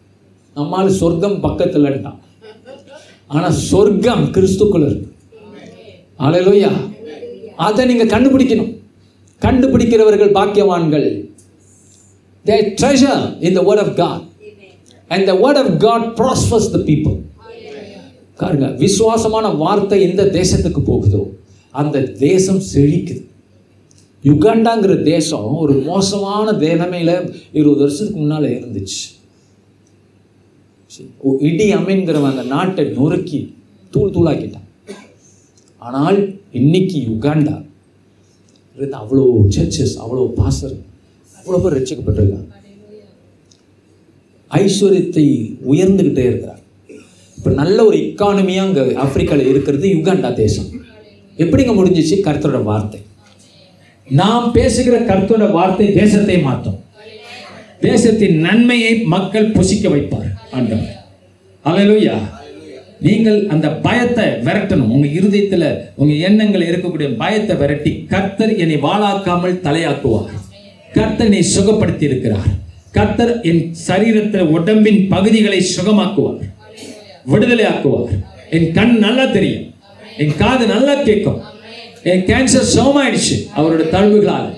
[0.54, 2.20] நம்மால் சொர்க்கம் பக்கத்துலன்ட்டான்
[3.26, 5.09] ஆனால் சொர்க்கம் கிறிஸ்துக்குள்ள இருக்கு.
[6.26, 6.72] அலையிலோயா.
[7.68, 8.72] அதை நீங்க கண்டுபிடிக்கணும்.
[9.46, 11.08] கண்டுபிடிக்கிறவர்கள் பாக்கியவான்கள்.
[12.48, 14.24] They treasure in the word of God
[15.14, 17.18] and the word of God prospers the people
[18.42, 21.22] பாருங்க விசுவாசமான வார்த்தை எந்த தேசத்துக்கு போகுதோ
[21.80, 21.96] அந்த
[22.26, 23.22] தேசம் செழிக்குது.
[24.24, 27.10] யுகாண்டாங்கிற தேசம் ஒரு மோசமான நிலைமையில
[27.58, 29.00] இருபது வருஷத்துக்கு முன்னால் இருந்துச்சு.
[31.48, 33.38] இடி அமீன்கிறவன் அந்த நாட்டை நொறுக்கி
[33.90, 34.59] தூள் தூளாக்கிட்டான்.
[35.86, 36.18] ஆனால்
[36.60, 37.56] இன்னைக்கு யுகாண்டா
[38.76, 39.24] இருந்து அவ்வளோ
[39.56, 40.76] சர்ச்சஸ் அவ்வளோ பாசர்
[41.38, 42.48] அவ்வளோ பேர் ரசிக்கப்பட்டிருக்காங்க
[44.50, 45.24] ஐஸ்வர்யத்தை
[45.72, 46.62] உயர்ந்துக்கிட்டே இருக்கிறார்.
[47.38, 50.68] இப்போ நல்ல ஒரு இக்கானமியாக அங்கே ஆப்பிரிக்காவில் இருக்கிறது யுகாண்டா தேசம்.
[51.44, 52.16] எப்படிங்க முடிஞ்சிச்சு?
[52.26, 53.00] கருத்தோட வார்த்தை.
[54.08, 56.78] நாம் பேசுகிற கருத்தோட வார்த்தை தேசத்தை மாற்றும்.
[57.86, 60.28] தேசத்தின் நன்மையை மக்கள் புசிக்க வைப்பார்.
[60.56, 60.92] ஆண்டவர்.
[61.64, 62.16] அல்லேலூயா
[63.06, 64.92] நீங்கள் அந்த பயத்தை விரட்டணும்.
[64.94, 65.64] உங்க இருதயத்துல
[66.00, 70.30] உங்க எண்ணங்கள் இருக்கக்கூடிய பயத்தை விரட்டி கர்த்தர் என்னை வாழாக்காமல் தலையாக்குவார்.
[70.96, 72.50] கர்த்தர் என்னை சுகப்படுத்தி இருக்கிறார்
[72.96, 76.40] கர்த்தர் என் சரீரத்தில் உடம்பின் பகுதிகளை சுகமாக்குவார்.
[77.32, 78.10] விடுதலையாக்குவார்.
[78.56, 79.66] என் கண் நல்லா தெரியும்.
[80.22, 81.40] என் காது நல்லா கேட்கும்.
[82.10, 84.50] என் கேன்சர் சுகமாயிடுச்சு அவரோட தழுவுகளால்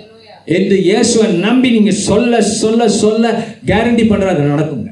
[0.57, 3.31] என்று இயேசுவை நம்பி நீங்க சொல்ல சொல்ல சொல்ல
[3.71, 4.91] கேரண்டி பண்றது நடக்குங்க.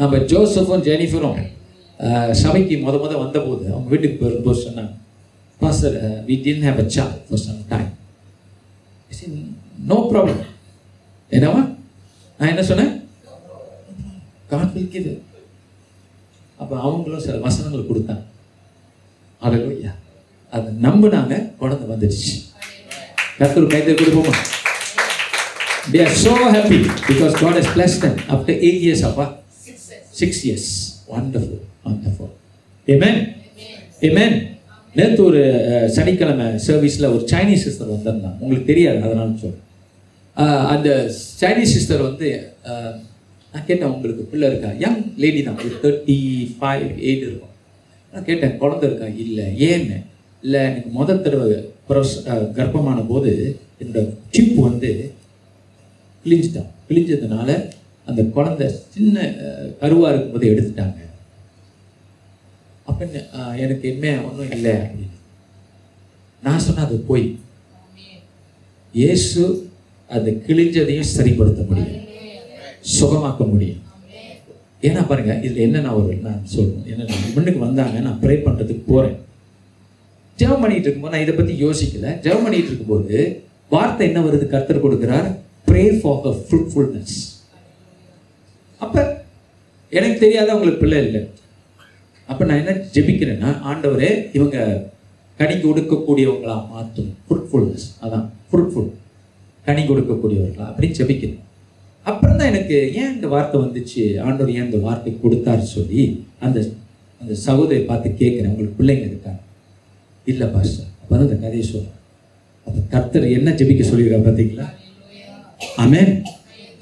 [0.00, 1.40] நம்ம ஜோசஃபும் ஜெனிஃபரும்
[2.42, 4.92] சபைக்கு முத முத வந்தபோது அவங்க வீட்டுக்கு போகும்போது சொன்னாங்க
[5.60, 5.96] pastor
[6.28, 7.88] we uh, didn't have a child for some time
[9.78, 10.40] no problem
[11.32, 11.60] என்னவா
[12.40, 13.02] நான் என்ன சொன்னேன்?
[14.46, 15.18] காட் will
[16.58, 18.22] அப்போ அவங்களும் சில வசனங்கள் கொடுத்தாங்க.
[19.42, 19.92] அழகோய்யா
[20.50, 22.32] அதை நம்பினாங்க குழந்தை வந்துடுச்சு.
[23.38, 24.34] கத்தூர் கைதை கொடுப்போமா?
[25.92, 29.38] They are so happy because God has blessed them after eight years, Appa.
[30.12, 30.99] Six years.
[31.12, 32.34] Wonderful wonderful
[32.94, 33.20] amen
[34.08, 34.36] amen
[34.98, 35.42] நேற்று ஒரு
[35.96, 38.38] சனிக்கிழமை சர்வீஸில் ஒரு சைனீஸ் சிஸ்டர் வந்திருந்தான்.
[38.40, 39.66] உங்களுக்கு தெரியாது அதனால சொல்கிறேன்
[40.72, 40.88] அந்த
[41.40, 42.28] சைனீஸ் சிஸ்டர் வந்து
[43.52, 44.70] நான் கேட்டேன் உங்களுக்கு பிள்ளை இருக்கா?
[44.82, 45.60] யங் லேடி தான்.
[45.64, 46.16] ஒரு தேர்ட்டி
[46.58, 47.54] ஃபைவ் எயிட் இருக்கும்.
[48.12, 49.08] நான் கேட்டேன் குழந்தை இருக்கா?
[49.24, 49.46] இல்லை.
[49.68, 49.98] ஏன்னு
[50.42, 51.56] இல்லை எனக்கு முதல் தடவை
[51.88, 52.14] ப்ரொஸ்
[52.58, 53.32] கர்ப்பமான போது
[53.82, 54.04] என்னோட
[54.36, 54.90] சிப் வந்து
[56.24, 56.70] கிழிஞ்சிட்டான்.
[56.88, 57.48] கிழிஞ்சதுனால
[58.10, 59.16] அந்த குழந்தை சின்ன
[59.80, 60.98] கருவாக இருக்கும்போது எடுத்துட்டாங்க.
[62.90, 63.00] அப்ப
[63.64, 65.16] எனக்கு என்ன ஒன்றும் இல்லை அப்படின்னு.
[66.46, 67.26] நான் சொன்ன அது போய்.
[68.94, 69.42] இயேசு
[70.10, 71.98] அது கிழிஞ்சதையும் சரிப்படுத்த முடியும்.
[72.96, 73.82] சுகமாக்க முடியும்.
[74.88, 79.16] ஏன்னா பாருங்க இதில் என்ன நான் ஒரு நான் சொல்லணும் என்ன முன்னுக்கு வந்தாங்க நான் ப்ரே பண்ணுறதுக்கு போகிறேன்
[80.38, 82.06] ஜெபம் பண்ணிட்டு இருக்கும்போது நான் இதை பற்றி யோசிக்கல.
[82.24, 83.16] ஜெபம் பண்ணிட்டு இருக்கும்போது
[83.74, 84.46] வார்த்தை என்ன வருது?
[84.52, 85.28] கருத்தர் கொடுக்குறார்
[85.68, 87.16] ப்ரே ஃபார் ஃப்ரூட்ஃபுல்னஸ்
[88.84, 89.00] அப்போ
[89.92, 91.20] எனக்கு தெரியாத உங்களுக்கு பிள்ளை இல்லை.
[92.28, 94.56] அப்போ நான் என்ன ஜெபிக்கிறேன்னா ஆண்டவரே இவங்க
[95.38, 98.90] கனி கொடுக்கக்கூடியவங்களா மாற்றும் ஃப்ரூட்ஃபுல்னஸ் அதான் ஃப்ரூட்ஃபுல்
[99.66, 101.40] கனி கொடுக்கக்கூடியவர்களா அப்படின்னு ஜெபிக்கிறேன்.
[102.06, 104.02] அப்புறம் தான் எனக்கு ஏன் இந்த வார்த்தை வந்துச்சு?
[104.26, 106.02] ஆண்டவர் ஏன் இந்த வார்த்தை கொடுத்தாரு சொல்லி
[106.46, 106.58] அந்த
[107.20, 108.52] அந்த சகோதரி பார்த்து கேட்குறேன்.
[108.52, 109.40] உங்களுக்கு பிள்ளைங்க இருக்காங்க
[110.26, 110.88] இல்லை பாஸ்டர்.
[111.00, 111.96] அப்போ தான் இந்த கதையை சொல்கிறேன்
[112.66, 114.66] அப்போ கர்த்தர் என்ன ஜெபிக்க சொல்லியிருக்கா பார்த்தீங்களா
[115.84, 116.12] ஆமென்.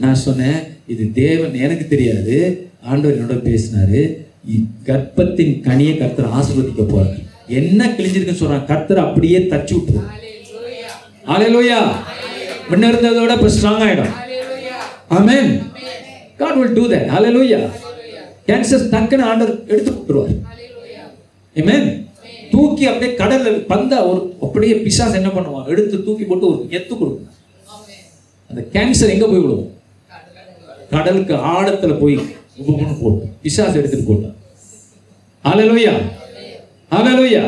[0.02, 0.60] நான் சொன்னேன்
[0.92, 2.36] இது தேவன் எனக்கு தெரியாது.
[2.90, 4.00] ஆண்டவர் என்னோட பேசினாரு.
[4.88, 7.16] கர்ப்பத்தின் கனியை கர்த்தர் ஆசீர்வதிக்க போறார்.
[7.60, 8.68] என்ன கிழிஞ்சிருக்குன்னு சொல்றான்?
[8.70, 10.08] கர்த்தர் அப்படியே தச்சு விட்டுரும்.
[11.30, 11.78] ஹalleluya
[12.68, 14.14] முன்ன இருந்ததோட இப்போ ஸ்ட்ராங் ஆயிடும்.
[15.16, 15.50] Amen
[16.40, 17.06] God will do that.
[17.14, 17.62] Hallelujah.
[18.48, 20.34] Cancer டக்குன்னு ஆண்டவர் எடுத்து கொடுத்துருவார்.
[21.60, 21.82] Amen.
[22.52, 25.66] தூக்கி அப்படியே கடல்ல பந்த ஒரு அப்படியே பிசாஸ் என்ன பண்ணுவான்?
[25.72, 27.34] எடுத்து தூக்கி போட்டு ஒரு எத்து கொடுக்கும்.
[28.50, 29.66] அந்த கேன்சர் எங்க போய் விடுவோம்
[30.92, 32.16] கடலுக்கு ஆழத்துல போய்
[33.00, 34.34] போட்டு பிசாசு எடுத்துட்டு போட்டான்.
[35.44, 35.92] ஹalleluya.
[36.92, 37.42] ஹalleluya.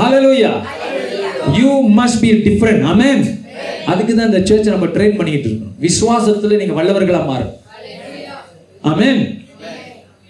[0.00, 0.50] ஹalleluya.
[1.58, 3.22] You must be different amen
[3.90, 5.74] அதுக்கு தான் இந்த சர்ச் நம்ம ட்ரெயின் பண்ணிட்டு இருக்கோம்.
[5.86, 7.54] விசுவாசத்துல நீங்க வல்லவர்களா மாறும்
[8.90, 9.22] ஆமென்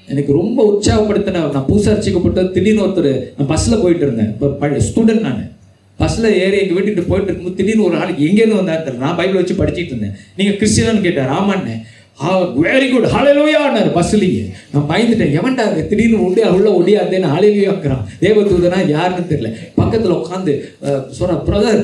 [0.09, 4.31] எனக்கு ரொம்ப உற்சாகப்படுத்தின நான் புதுசாக ரசிக்கப்பட்ட திடீர்னு ஒருத்தர் நான் பஸ்ஸில் போயிட்டு இருந்தேன்.
[4.35, 5.43] இப்போ ஸ்டூடெண்ட் நான்.
[5.99, 9.93] பஸ்ஸில் ஏறி எங்கள் வீட்டுக்கு போயிட்டு இருக்கும்போது திடீர்னு ஒரு ஆள் எங்கேருந்து வந்தார் நான் பைபிள் வச்சு படிச்சுட்டு
[9.95, 10.15] இருந்தேன்.
[10.39, 11.75] நீங்கள் கிறிஸ்டியனான்னு கேட்டார் ஆமாண்ணே
[12.65, 14.43] வெரி குட் ஹalleluyaன்னார் பஸ்ஸுலேயே
[14.73, 15.33] நான் பயந்துட்டேன்.
[15.41, 19.51] எவன்டா அங்கே திடீர்னு ஒடியா உள்ள ஒடியாந்தேன்னு ஹalleluyaங்கிறான் தேவதூதனா யாருன்னு தெரியல.
[19.79, 20.55] பக்கத்தில் உட்காந்து
[21.19, 21.81] சொன்ன பிரதர்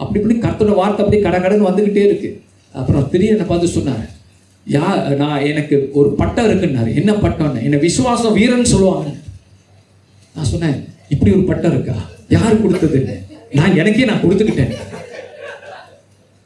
[0.00, 2.30] அப்படி இப்படி கர்த்தோட வார்த்தை அப்படியே கட கடன்னு வந்துக்கிட்டே இருக்கு.
[2.80, 4.04] அப்புறம் திடீர்னு என்னை பார்த்து சொன்னார்.
[4.76, 4.86] யா
[5.22, 6.90] நான் எனக்கு ஒரு பட்டம் இருக்குன்னாரு.
[7.00, 7.64] என்ன பட்டம்னு?
[7.68, 9.08] என்ன விசுவாசம் வீரன் சொல்லுவாங்க.
[10.36, 10.78] நான் சொன்னேன்
[11.14, 11.96] இப்படி ஒரு பட்டம் இருக்கா?
[12.36, 13.00] யார் கொடுத்தது?
[13.58, 14.72] நான் எனக்கே நான் கொடுத்துக்கிட்டேன்.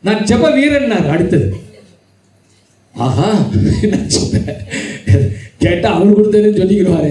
[0.07, 1.49] நான் ஜெப வீரன்னாரு அடுத்தது.
[3.05, 3.29] ஆஹா
[3.93, 4.61] நான் சொன்னேன்
[5.63, 7.11] கேட்டா அவர் கொடுத்ததுன்னு சொல்லிக்கிடுவாரு.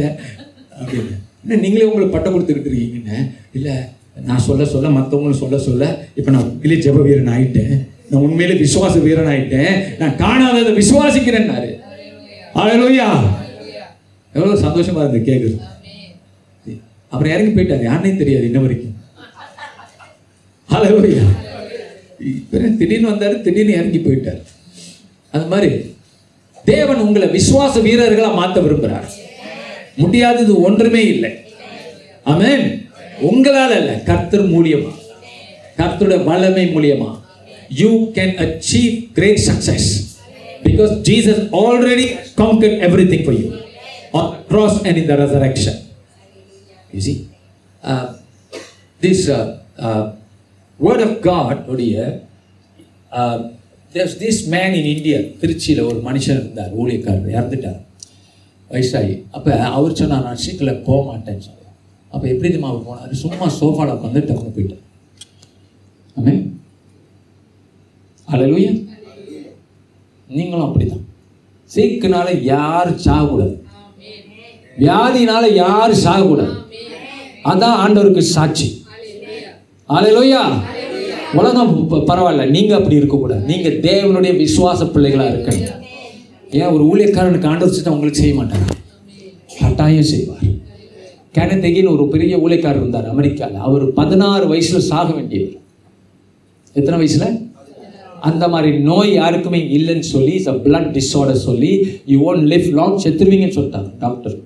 [0.80, 1.14] அப்படின்னு
[1.44, 3.18] என்ன நீங்களே உங்களுக்கு பட்டம் கொடுத்துக்கிட்டு இருக்கீங்கன்னு?
[3.58, 3.76] இல்லை
[4.30, 5.84] நான் சொல்ல சொல்ல மற்றவங்களும் சொல்ல சொல்ல
[6.20, 7.74] இப்போ நான் உண்மையிலே ஜெப வீரன் ஆயிட்டேன்.
[8.10, 9.74] நான் உண்மையிலே விசுவாச வீரன் ஆயிட்டேன்.
[10.02, 11.72] நான் காணாததை விசுவாசிக்கிறேன்னாரு
[12.58, 13.08] ஹalleluya
[14.34, 15.56] எவ்வளோ சந்தோஷமா இருந்து கேட்குது
[17.12, 17.84] அப்புறம் இறங்கி போயிட்டாரு.
[17.90, 18.96] யாருனே தெரியாது இன்ன வரைக்கும்.
[20.70, 21.26] ஹalleluya
[22.32, 24.42] இப்போ திடீர்னு வந்தாரு திடீர்னு இறங்கி போயிட்டார்.
[25.36, 25.70] அது மாதிரி
[26.66, 29.10] தேவன் உங்களை விசுவாச வீரர்களாக மாற்ற விரும்புகிறார்
[29.96, 31.32] முடியாதது ஒன்றுமே இல்லை.
[32.24, 32.66] ஆமென்.
[33.20, 34.92] உங்களால் அல்ல கர்த்தர் மூலியமா.
[35.78, 37.10] கர்த்தருடைய வல்லமை மூலியமா.
[37.82, 39.90] You can achieve great success
[40.64, 42.08] because Jesus already
[42.38, 42.78] counted
[43.14, 43.48] everything for you
[44.12, 45.76] on cross in the the resurrection.
[46.94, 47.16] You see?
[47.84, 48.06] Uh,
[49.02, 49.46] this uh,
[49.88, 50.04] uh
[51.68, 51.96] உடைய
[53.12, 53.38] uh,
[53.94, 57.82] there's this man in India திருச்சியில் ஒரு மனுஷன் இருந்தார் ஊழியக்காரர் இறந்துட்டார்.
[58.72, 59.16] வயசாகி.
[59.32, 61.72] அப்போ அவர் சொன்னார் நான் சீக்கிரம் போக மாட்டேன்னு சொன்னார்.
[62.10, 63.14] அப்போ எப்படி தெரியுமா அவர் போனார்?
[63.24, 64.84] சும்மா சோஃபாவில் உட்காந்து டக்குனு போயிட்டார்.
[66.18, 66.34] ஆமே
[68.34, 68.74] அலலுயா
[70.28, 71.04] நீங்களும் அப்படிதான்
[71.76, 73.56] சீக்குனால யார் சாகக்கூடாது.
[74.80, 76.56] வியாதினால யார் சாகக்கூடாது.
[77.52, 78.68] அதான் ஆண்டவருக்கு சாட்சி.
[79.90, 80.42] அலையிலோயா
[81.34, 82.50] உலகம் பரவாயில்ல.
[82.50, 85.84] நீங்க அப்படி இருக்கக்கூடாது நீங்க தேவனுடைய விசுவாச பிள்ளைகளா இருக்கணும்.
[86.52, 86.66] ஏன்?
[86.66, 88.70] ஒரு ஊழியக்காரனுக்கு ஆண்டு உங்களுக்கு செய்ய மாட்டாங்க.
[89.60, 90.54] கட்டாயம் செய்வார்.
[91.34, 95.58] கேனத்தெகின்னு ஒரு பெரிய ஊழியக்காரர் இருந்தார் அமெரிக்காவில் அவர் பதினாறு வயசுல சாக வேண்டியவர்.
[96.74, 97.54] எத்தனை வயசுல?
[98.22, 103.58] அந்த மாதிரி நோய் யாருக்குமே இல்லைன்னு சொல்லி இஸ் பிளட் டிஸார்டர் சொல்லி யூ ஓன் லிவ் லாங் செத்துருவீங்கன்னு
[103.58, 103.92] சொல்லிட்டாங்க.
[104.00, 104.38] டாக்டர்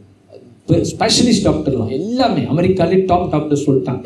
[0.67, 1.89] ஸ்பெஷலிஸ்ட் டாக்டர்லாம்.
[1.89, 4.05] எல்லாமே அமெரிக்காலே டாப் டாக்டர் சொல்லிட்டாங்க.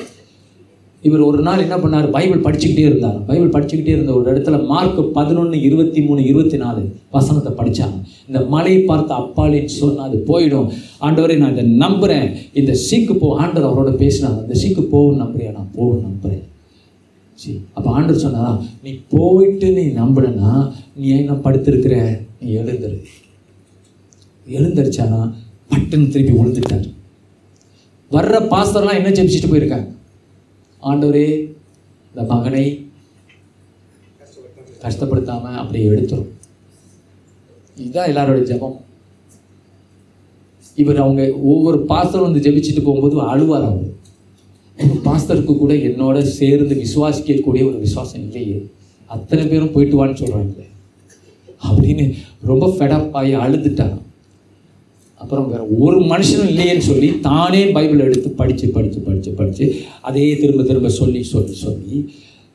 [1.07, 2.05] இவர் ஒரு நாள் என்ன பண்ணார்?
[2.15, 3.17] பைபிள் படிச்சுக்கிட்டே இருந்தார்.
[3.29, 6.81] பைபிள் படிச்சுக்கிட்டே இருந்த ஒரு இடத்துல மார்க் பதினொன்று இருபத்தி மூணு இருபத்தி நாலு
[7.15, 7.97] வசனத்தை படித்தாங்க
[8.27, 10.69] இந்த மலையை பார்த்து அப்பாலின்னு சொன்னால் அது போயிடும்.
[11.01, 13.29] ஆண்டவரை நான் இதை நம்புகிறேன் இந்த சீக்கு போ.
[13.37, 14.39] ஆண்டவர் அவரோட பேசினார்.
[14.43, 15.51] அந்த சீக்கு போகும் நம்புறியா?
[15.51, 16.43] நான் போகும் நம்புறேன்.
[17.41, 18.51] சரி அப்போ ஆண்டவர் சொன்னாரா?
[18.83, 20.51] நீ போயிட்டு நீ நம்புனா
[20.95, 21.95] நீ என்ன படுத்திருக்கிற?
[22.41, 22.97] நீ எழுந்துரு.
[24.57, 25.19] எழுந்தரிச்சானா
[25.71, 26.87] பட்டுன்னு திருப்பி விழுந்துட்டார்
[28.11, 29.87] வர்ற பாஸ்தர்லாம் என்ன ஜெபிச்சுட்டு போயிருக்காங்க?
[30.89, 31.27] ஆண்டவரே
[32.09, 32.65] இந்த மகனை
[34.81, 36.31] கஷ்டப்படுத்தாமல் அப்படியே எடுத்துரும்.
[37.77, 38.75] இதுதான் எல்லாரோட ஜெபம்.
[40.75, 43.89] இவர் அவங்க ஒவ்வொரு பாஸ்தரும் வந்து ஜெபிச்சுட்டு போகும்போது அழுவார் அவர்.
[44.77, 48.69] ஒரு பாஸ்தருக்கு கூட என்னோட சேர்ந்து விசுவாசிக்கக்கூடிய ஒரு விசுவாசம் இல்லையே.
[49.05, 50.63] அத்தனை பேரும் போயிட்டு வான்னு சொல்கிறாங்க
[51.69, 52.05] அப்படின்னு
[52.51, 53.33] ரொம்ப ஃபெடப் ஆகி
[55.23, 59.65] அப்புறம் வேற ஒரு மனுஷனும் இல்லையேன்னு சொல்லி தானே பைபிள் எடுத்து படித்து படித்து படித்து படித்து
[60.01, 61.97] அதே திரும்ப திரும்ப சொல்லி சொல்லி சொல்லி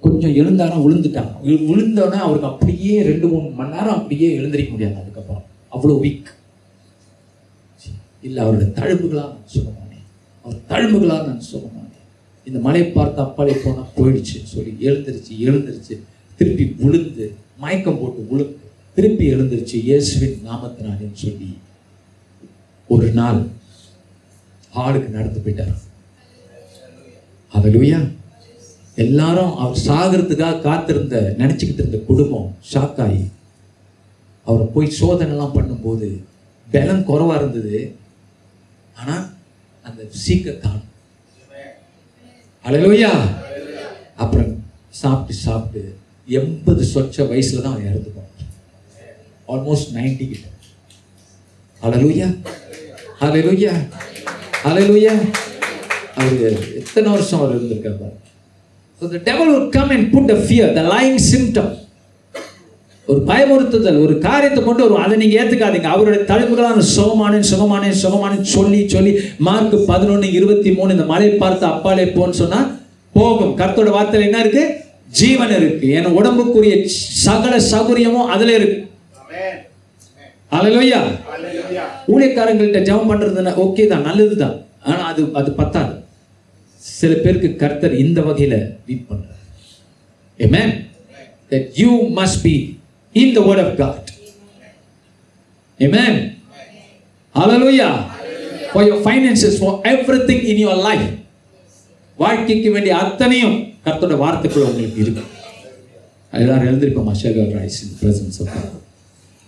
[0.03, 1.33] கொஞ்சம் எழுந்தாரம் விழுந்துட்டாங்க
[1.69, 5.45] விழுந்தோடனே அவருக்கு அப்படியே ரெண்டு மூணு மணி நேரம் அப்படியே எழுந்திருக்க முடியாது அதுக்கப்புறம்.
[5.73, 6.29] அவ்வளோ வீக்
[8.23, 10.05] இல்லை அவருடைய தழும்புகளாக நான் சுகமானேன்
[10.45, 11.85] அவர் தழும்புகளாக நான் சுகமானேன்
[12.47, 15.95] இந்த மலை பார்த்து அப்பாலே போனால் போயிடுச்சு சொல்லி எழுந்திருச்சு எழுந்திருச்சு
[16.41, 17.27] திருப்பி விழுந்து
[17.59, 18.57] மயக்கம் போட்டு விழுந்து
[18.97, 21.49] திருப்பி எழுந்திருச்சு இயேசுவின் நாமத்தினாலேன்னு சொல்லி
[22.95, 23.41] ஒரு நாள்
[24.83, 25.75] ஆளுக்கு நடந்து போயிட்டார்.
[27.53, 27.99] ஹalleluya.
[29.05, 33.23] எல்லாரும் அவர் சாகிறதுக்காக காத்திருந்த நினச்சிக்கிட்டு இருந்த குடும்பம் ஷாக்காகி
[34.49, 36.09] அவரை போய் சோதனைலாம் பண்ணும்போது
[36.69, 37.79] பலம் குறைவா இருந்தது.
[39.01, 39.17] ஆனா
[39.89, 40.87] அந்த சீக்கிரம் காணும்.
[44.23, 44.53] அப்புறம்
[45.01, 45.83] சாப்பிட்டு சாப்பிட்டு
[46.39, 48.49] எண்பது சொச்ச வயசில் தான் அவன் இறந்து போனான்.
[49.53, 50.47] ஆல்மோஸ்ட் நைன்டி கிட்ட.
[51.83, 52.29] அழலுயா
[53.27, 53.73] அழலுயா
[54.69, 55.15] அழலுயா
[56.23, 58.17] அவர் எத்தனை வருஷம் அவர் பாருங்க.
[59.01, 61.67] So the devil would come and put a fear, the lying symptom.
[63.11, 65.03] ஒரு பயமுறுத்துதல் ஒரு காரியத்தை கொண்டு வரும்.
[65.05, 65.89] அதை நீங்க ஏத்துக்காதீங்க.
[65.95, 69.13] அவருடைய தழும்புகளான சுகமானேன் சுகமானேன் சுகமானேன் சொல்லி சொல்லி
[69.49, 72.61] மார்க் பதினொன்னு இருபத்தி மூணு இந்த மலை பார்த்து அப்பாலே போன்னு சொன்னா
[73.19, 73.55] போகும்.
[73.61, 74.65] கர்த்தரோட வார்த்தையில என்ன இருக்கு?
[75.21, 75.87] ஜீவன் இருக்கு.
[75.99, 76.75] என் உடம்புக்குரிய
[77.27, 78.79] சகல சௌகரியமும் அதுல இருக்கு.
[80.59, 81.01] அலலுயா
[82.09, 85.95] ஊழியக்காரங்கள்ட்ட ஜெபம் பண்றதுன்னா ஓகே தான் நல்லது தான் ஆனால் அது அது பத்தாது
[86.83, 89.35] சில பேருக்கு கர்த்தர் இந்த வகையில் லீட் பண்றார்
[90.39, 90.69] Amen.
[91.77, 92.55] You must be
[93.15, 94.15] in the word of God God.
[95.81, 96.15] Amen.
[97.35, 97.93] Hallelujah.
[98.73, 101.09] For your finances, for everything in your life.
[102.19, 105.25] வாழ்க்கைக்கு வேண்டிய அத்தனையும் கர்த்தோட வார்த்தைக்குள்ள உங்களுக்கு இருக்கு
[106.33, 108.57] எல்லாரும் எழுந்திருப்போம் shall rise in presence of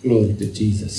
[0.04, 0.94] Glory to Jesus.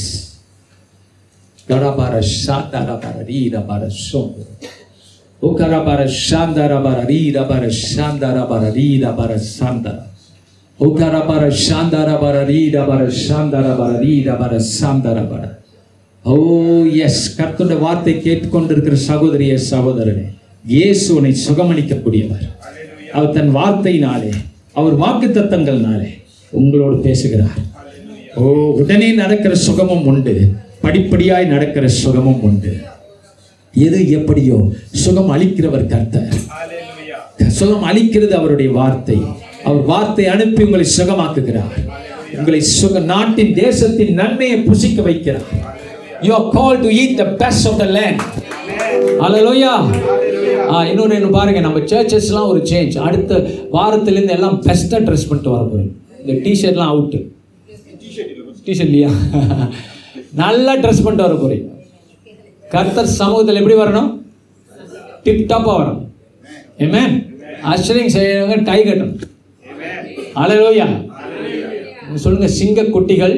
[16.24, 16.36] Oh
[16.96, 20.26] yes கர்த்தருடைய வார்த்தை கேட்டுக்கொண்டிருக்கிற சகோதரிய சகோதரனே
[20.66, 22.46] இயேசு உன்னை சுகமளிக்கக்கூடியவர்.
[23.14, 24.34] அவர் தன் வார்த்தையினாலே
[24.74, 26.10] அவர் வாக்கு தத்தங்கள்னாலே
[26.50, 27.62] உங்களோடு பேசுகிறார்.
[28.36, 28.42] ஓ
[28.82, 30.54] உடனே நடக்கிற சுகமும் உண்டு.
[30.84, 32.74] படிப்படியாய் நடக்கிற சுகமும் உண்டு.
[33.74, 34.58] எது எப்படியோ
[35.04, 36.30] சுகம் அளிக்கிறவர் கர்த்தர்.
[37.60, 39.18] சுகம் அளிக்கிறது அவருடைய வார்த்தை.
[39.68, 41.76] அவர் வார்த்தை அனுப்பி உங்களை சுகமாக்குகிறார்.
[42.38, 45.48] உங்களை சுக நாட்டின் தேசத்தின் நன்மையை புசிக்க வைக்கிறார்.
[46.28, 48.24] You are call to eat the best of the land
[49.24, 49.72] ஹalleluya
[50.74, 53.40] ஆ இன்னொன்று என்ன பாருங்க நம்ம சர்ச்சஸ்லாம் ஒரு சேஞ்ச் அடுத்த
[53.76, 57.20] வாரத்துலேருந்து எல்லாம் பெஸ்ட்டாக ட்ரெஸ் பண்ணிட்டு வர போறோம் இந்த டிஷர்ட்லாம் அவுட்டு
[58.68, 59.12] டிஷர்ட் இல்லையா?
[60.40, 61.68] நல்லா ட்ரெஸ் பண்ணிட்டு வர போறீங்க.
[62.74, 64.10] கர்த்தர் சமூகத்தில் எப்படி வரணும்?
[65.26, 66.08] டிப்டாப்பாக வரணும்.
[66.86, 67.16] ஏமேன்
[67.72, 69.18] அஸ்ரிங் செய்யறவங்க டை கட்டணும்.
[70.44, 70.88] அலையோயா
[72.24, 73.36] சொல்லுங்க சிங்க குட்டிகள்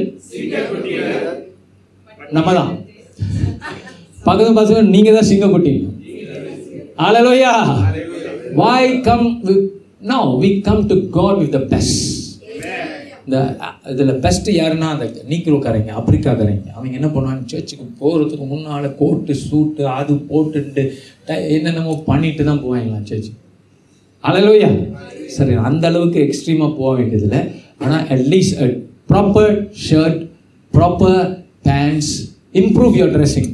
[2.36, 2.72] நம்ம தான்
[4.28, 5.74] பக்கத்து பசங்க நீங்க தான் சிங்க குட்டி.
[7.08, 7.54] அலையோயா
[8.62, 9.28] why come
[10.12, 12.23] no we come to God with the best
[13.26, 13.38] இந்த
[13.92, 16.68] இதில் பெஸ்ட்டு யாருன்னா அந்த நீக்ரோக்காரங்க ஆப்பிரிக்காக்காரங்க.
[16.74, 20.84] அவங்க என்ன பண்ணுவாங்க சர்ச்சுக்கு போகிறதுக்கு முன்னால் கோட்டு சூட்டு அது போட்டுட்டு
[21.28, 23.40] ட- என்னென்னமோ பண்ணிட்டு தான் போவாங்களாம் சர்ச்சுக்கு
[24.24, 24.70] அழலோயா
[25.30, 27.42] சரி அந்த அளவுக்கு எக்ஸ்ட்ரீமாக போக வேண்டியதில்லை.
[27.80, 28.60] ஆனால் at least
[29.10, 29.54] proper
[29.84, 30.20] shirt
[30.74, 31.20] proper
[31.66, 32.14] pants
[32.56, 33.52] improve your dressing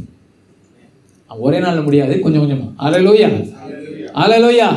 [1.31, 3.27] ஒரே நாளில் முடியாது கொஞ்சம் கொஞ்சமாக அழலோயா
[4.13, 4.67] அலலோயா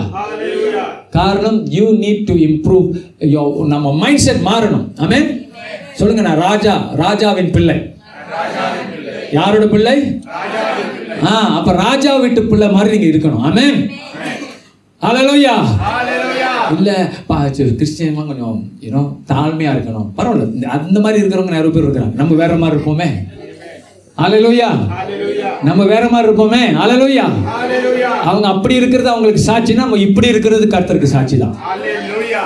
[1.10, 4.86] காரணம் யூ நீட் டு இம்ப்ரூவ் நம்ம மைண்ட் செட் மாறணும்.
[4.96, 5.48] ஆமே
[5.94, 7.94] சொல்லுங்க நான் ராஜா ராஜாவின் பிள்ளை.
[9.32, 10.20] யாரோட பிள்ளை?
[11.24, 13.30] ஆ அப்ப ராஜா வீட்டு பிள்ளை மாதிரி நீங்க இருக்கணும்.
[13.30, 13.90] ஆமே
[15.02, 15.54] ஹalleluya
[16.76, 20.10] இல்ல பா கிறிஸ்டியன்லாம் கொஞ்சம் ஏன்னோ தாழ்மையா இருக்கணும்.
[20.16, 22.14] பரவாயில்ல இந்த- அந்த மாதிரி இருக்கிறவங்க நிறைய பேர் இருக்கிறாங்க.
[22.14, 23.06] நம்ம வேற மாதிரி இருப்போமே.
[24.18, 24.68] ஹalleluya
[25.66, 26.60] நம்ம வேற மாதிரி இருப்போமே.
[26.80, 27.24] ஹalleluya
[28.30, 31.54] அவங்க அப்படி இருக்கிறது அவங்களுக்கு சாட்சினா நம்ம இப்படி இருக்கிறது கர்த்தருக்கு சாட்சி தான்.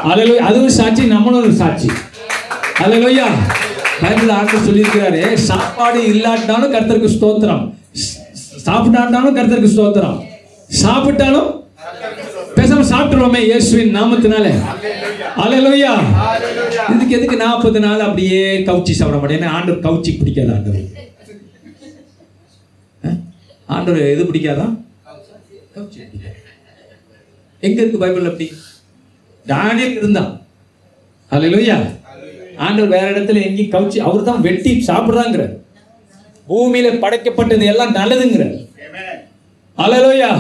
[0.07, 1.91] ஹalleluya அதுவும் சாட்சி நம்மளும் ஒரு சாட்சி.
[2.81, 3.27] ஹalleluya
[4.03, 7.63] பைபிள் ஆண்டு சொல்லியிருக்கிறாரு சாப்பாடு இல்லாட்டாலும் கர்த்தருக்கு ஸ்தோத்திரம்.
[8.67, 10.19] சாப்பிடாட்டாலும் கர்த்தருக்கு ஸ்தோத்திரம்.
[10.83, 11.51] சாப்பிட்டாலும்
[12.59, 14.47] பேசாம சாப்பிட்டுருவோமே இயேசுவின் நாமத்தினால.
[15.41, 15.93] ஹalleluya
[16.93, 20.87] இதுக்கு எதுக்கு நாற்பது நாள் அப்படியே கவுச்சி சாப்பிட மாட்டேன் ஆண்டவர் கவுச்சி பிடிக்காது ஆண்டவர்?
[23.69, 24.67] ஆண்டவர் எது பிடிக்காதா?
[27.63, 28.47] எங்க இருக்கு பைபிள் அப்படி?
[29.47, 30.33] தானியல் இருந்தான்.
[31.33, 31.77] ஹalleluya.
[32.65, 35.55] ஆண்டவர் வேற இடத்துல எங்கேயும் கவுச்சி அவர் தான் வெட்டி சாப்பிடுறாங்கிறார்.
[36.49, 38.45] பூமியில படைக்கப்பட்டது எல்லாம் நல்லதுங்கிற
[39.79, 40.31] அலலோயா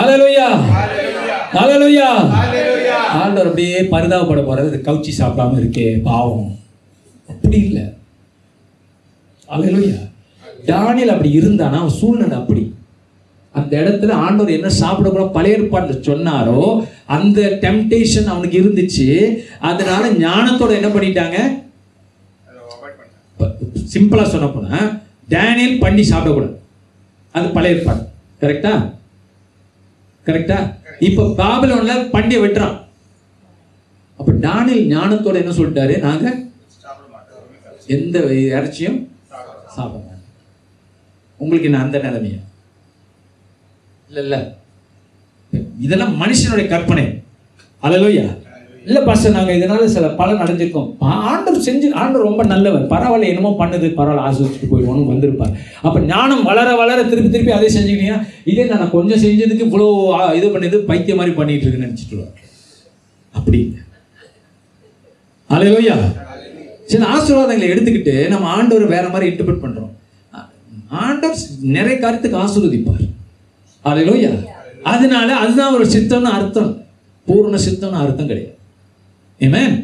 [0.00, 0.46] அலலோயா
[1.60, 2.08] அலலோயா
[3.20, 6.48] ஆண்டவர் அப்படியே பரிதாபப்பட போறது இது கவுச்சி சாப்பிடாம இருக்கே பாவம்.
[7.28, 7.84] அப்படி இல்லை.
[9.48, 10.00] அலலோயா
[10.70, 11.78] தானியல் அப்படி இருந்தானா?
[11.82, 12.62] அவன் சூழ்நிலை அப்படி.
[13.58, 16.60] அந்த இடத்துல ஆண்டவர் என்ன சாப்பிடக்கூட பழைய ஏற்பாட்டில் சொன்னாரோ
[17.16, 19.08] அந்த டெம்டேஷன் அவனுக்கு இருந்துச்சு.
[19.70, 21.38] அதனால ஞானத்தோட என்ன பண்ணிட்டாங்க?
[23.92, 24.78] சிம்பிளா சொல்ல போனா
[25.34, 26.56] டேனியல் பண்ணி சாப்பிடக்கூடாது.
[27.36, 28.02] அது பழைய ஏற்பாடு.
[28.42, 28.72] கரெக்டா
[30.26, 30.58] கரெக்டா
[31.08, 32.76] இப்ப பாபிலோன்ல பண்டிகை வெட்டுறான்.
[34.20, 35.94] அப்ப டானியல் ஞானத்தோட என்ன சொல்லிட்டாரு?
[36.06, 36.26] நாங்க
[37.96, 38.18] எந்த
[38.56, 38.98] இறைச்சியும்
[39.76, 40.11] சாப்பிட மாட்டோம்
[41.42, 42.40] உங்களுக்கு என்ன அந்த நிலைமையா?
[44.10, 44.36] இல்ல இல்ல.
[45.86, 47.04] இதெல்லாம் மனுஷனுடைய கற்பனை.
[47.82, 48.24] அலலோயா
[48.86, 50.86] இல்ல பாஸ்டர் நாங்க இதனால சில பலன் அடைஞ்சிருக்கோம்.
[51.26, 52.84] ஆண்டவர் செஞ்சு ஆண்டவர் ரொம்ப நல்லவர்.
[52.92, 55.52] பரவாயில்ல என்னமோ பண்ணுது பரவாயில்ல ஆசை வச்சுட்டு போயிடுவோம் வந்திருப்பார்.
[55.86, 58.20] அப்ப ஞானம் வளர வளர திருப்பி திருப்பி அதே செஞ்சுக்கிட்டீங்கன்னா
[58.52, 59.88] இதே நான் கொஞ்சம் செஞ்சதுக்கு இவ்வளோ
[60.38, 62.26] இது பண்ணிது பைத்திய மாதிரி பண்ணிட்டு இருக்குன்னு நினைச்சிட்டு
[63.34, 63.60] அப்படி
[65.50, 65.96] அலையோயா
[66.92, 69.91] சில ஆசீர்வாதங்களை எடுத்துக்கிட்டு நம்ம ஆண்டவர் வேற மாதிரி இன்டர்பிரட் பண்றோம்.
[71.00, 71.42] ஆண்டவர்
[71.76, 73.04] நிறைய காரியத்துக்கு ஆசீர்வதிப்பார்.
[73.90, 74.32] அலையோயா
[74.92, 76.72] அதனால அதுதான் ஒரு சித்தம்னு அர்த்தம்.
[77.28, 78.56] பூர்ண சித்தம்னு அர்த்தம் கிடையாது.
[79.40, 79.74] ஏமேன்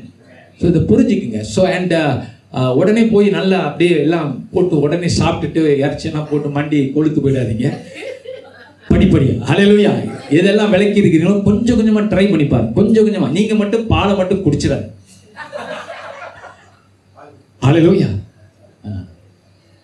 [0.60, 1.40] ஸோ இதை புரிஞ்சுக்குங்க.
[1.54, 2.12] ஸோ அண்ட் uh,
[2.58, 7.68] uh, உடனே போய் நல்லா அப்படியே எல்லாம் போட்டு உடனே சாப்பிட்டுட்டு இறைச்சியெல்லாம் போட்டு மண்டி கொளுத்து போயிடாதீங்க.
[8.92, 9.34] படிப்படியா.
[9.52, 9.92] அலையிலுயா
[10.38, 12.72] எதெல்லாம் விளக்கி இருக்கிறீங்களோ கொஞ்சம் கொஞ்சமாக ட்ரை பண்ணி பாருங்க.
[12.78, 14.86] கொஞ்சம் கொஞ்சமாக நீங்கள் மட்டும் பாலை மட்டும் குடிச்சிடாது
[17.68, 18.08] அலையிலுயா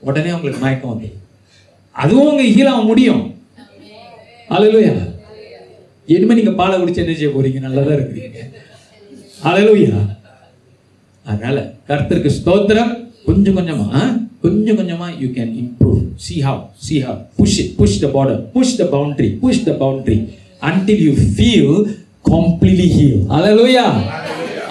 [0.09, 1.09] உடனே உங்களுக்கு மயக்கம் வந்து.
[2.03, 3.23] அதுவும் உங்க ஹீலாக முடியும்.
[4.55, 4.95] அழலுயா
[6.15, 7.61] இனிமேல் நீங்க பாலை குடிச்சு என்ன செய்ய போறீங்க?
[7.67, 8.41] நல்லா தான் இருக்கிறீங்க.
[9.51, 9.97] அழலுயா
[11.27, 11.57] அதனால
[11.89, 12.93] கருத்திற்கு ஸ்தோத்திரம்.
[13.29, 13.89] கொஞ்சம் கொஞ்சமா
[14.45, 18.85] கொஞ்சம் கொஞ்சமா you can improve see how see how push push the border push the
[18.95, 20.19] boundary push the boundary
[20.71, 21.77] until you feel
[22.29, 23.83] completely heal ஹalleluya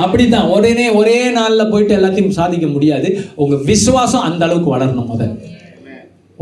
[0.03, 3.09] அப்படிதான் உடனே ஒரே நாளில் போயிட்டு எல்லாத்தையும் சாதிக்க முடியாது.
[3.35, 5.33] உங்க விசுவாசம் அந்த அளவுக்கு வளரணும் முதல்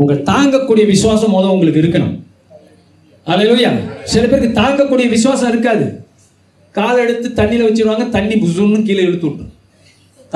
[0.02, 2.14] உங்க தாங்கக்கூடிய விசுவாசம் முதல் உங்களுக்கு இருக்கணும்.
[3.26, 3.70] ஹalleluya
[4.12, 5.84] சில பேருக்கு தாங்கக்கூடிய விசுவாசம் இருக்காது.
[6.78, 9.52] காலை எடுத்து தண்ணியில் வச்சிருவாங்க தண்ணி புசுன்னு கீழே இழுத்து விட்டுரும்.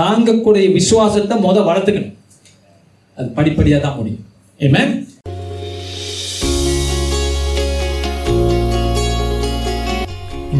[0.01, 2.15] தாங்கக்கூடிய விசுவாசத்தை முத வளர்த்துக்கணும்.
[3.19, 4.25] அது படிப்படியாக தான் முடியும்.
[4.61, 4.83] ஏமே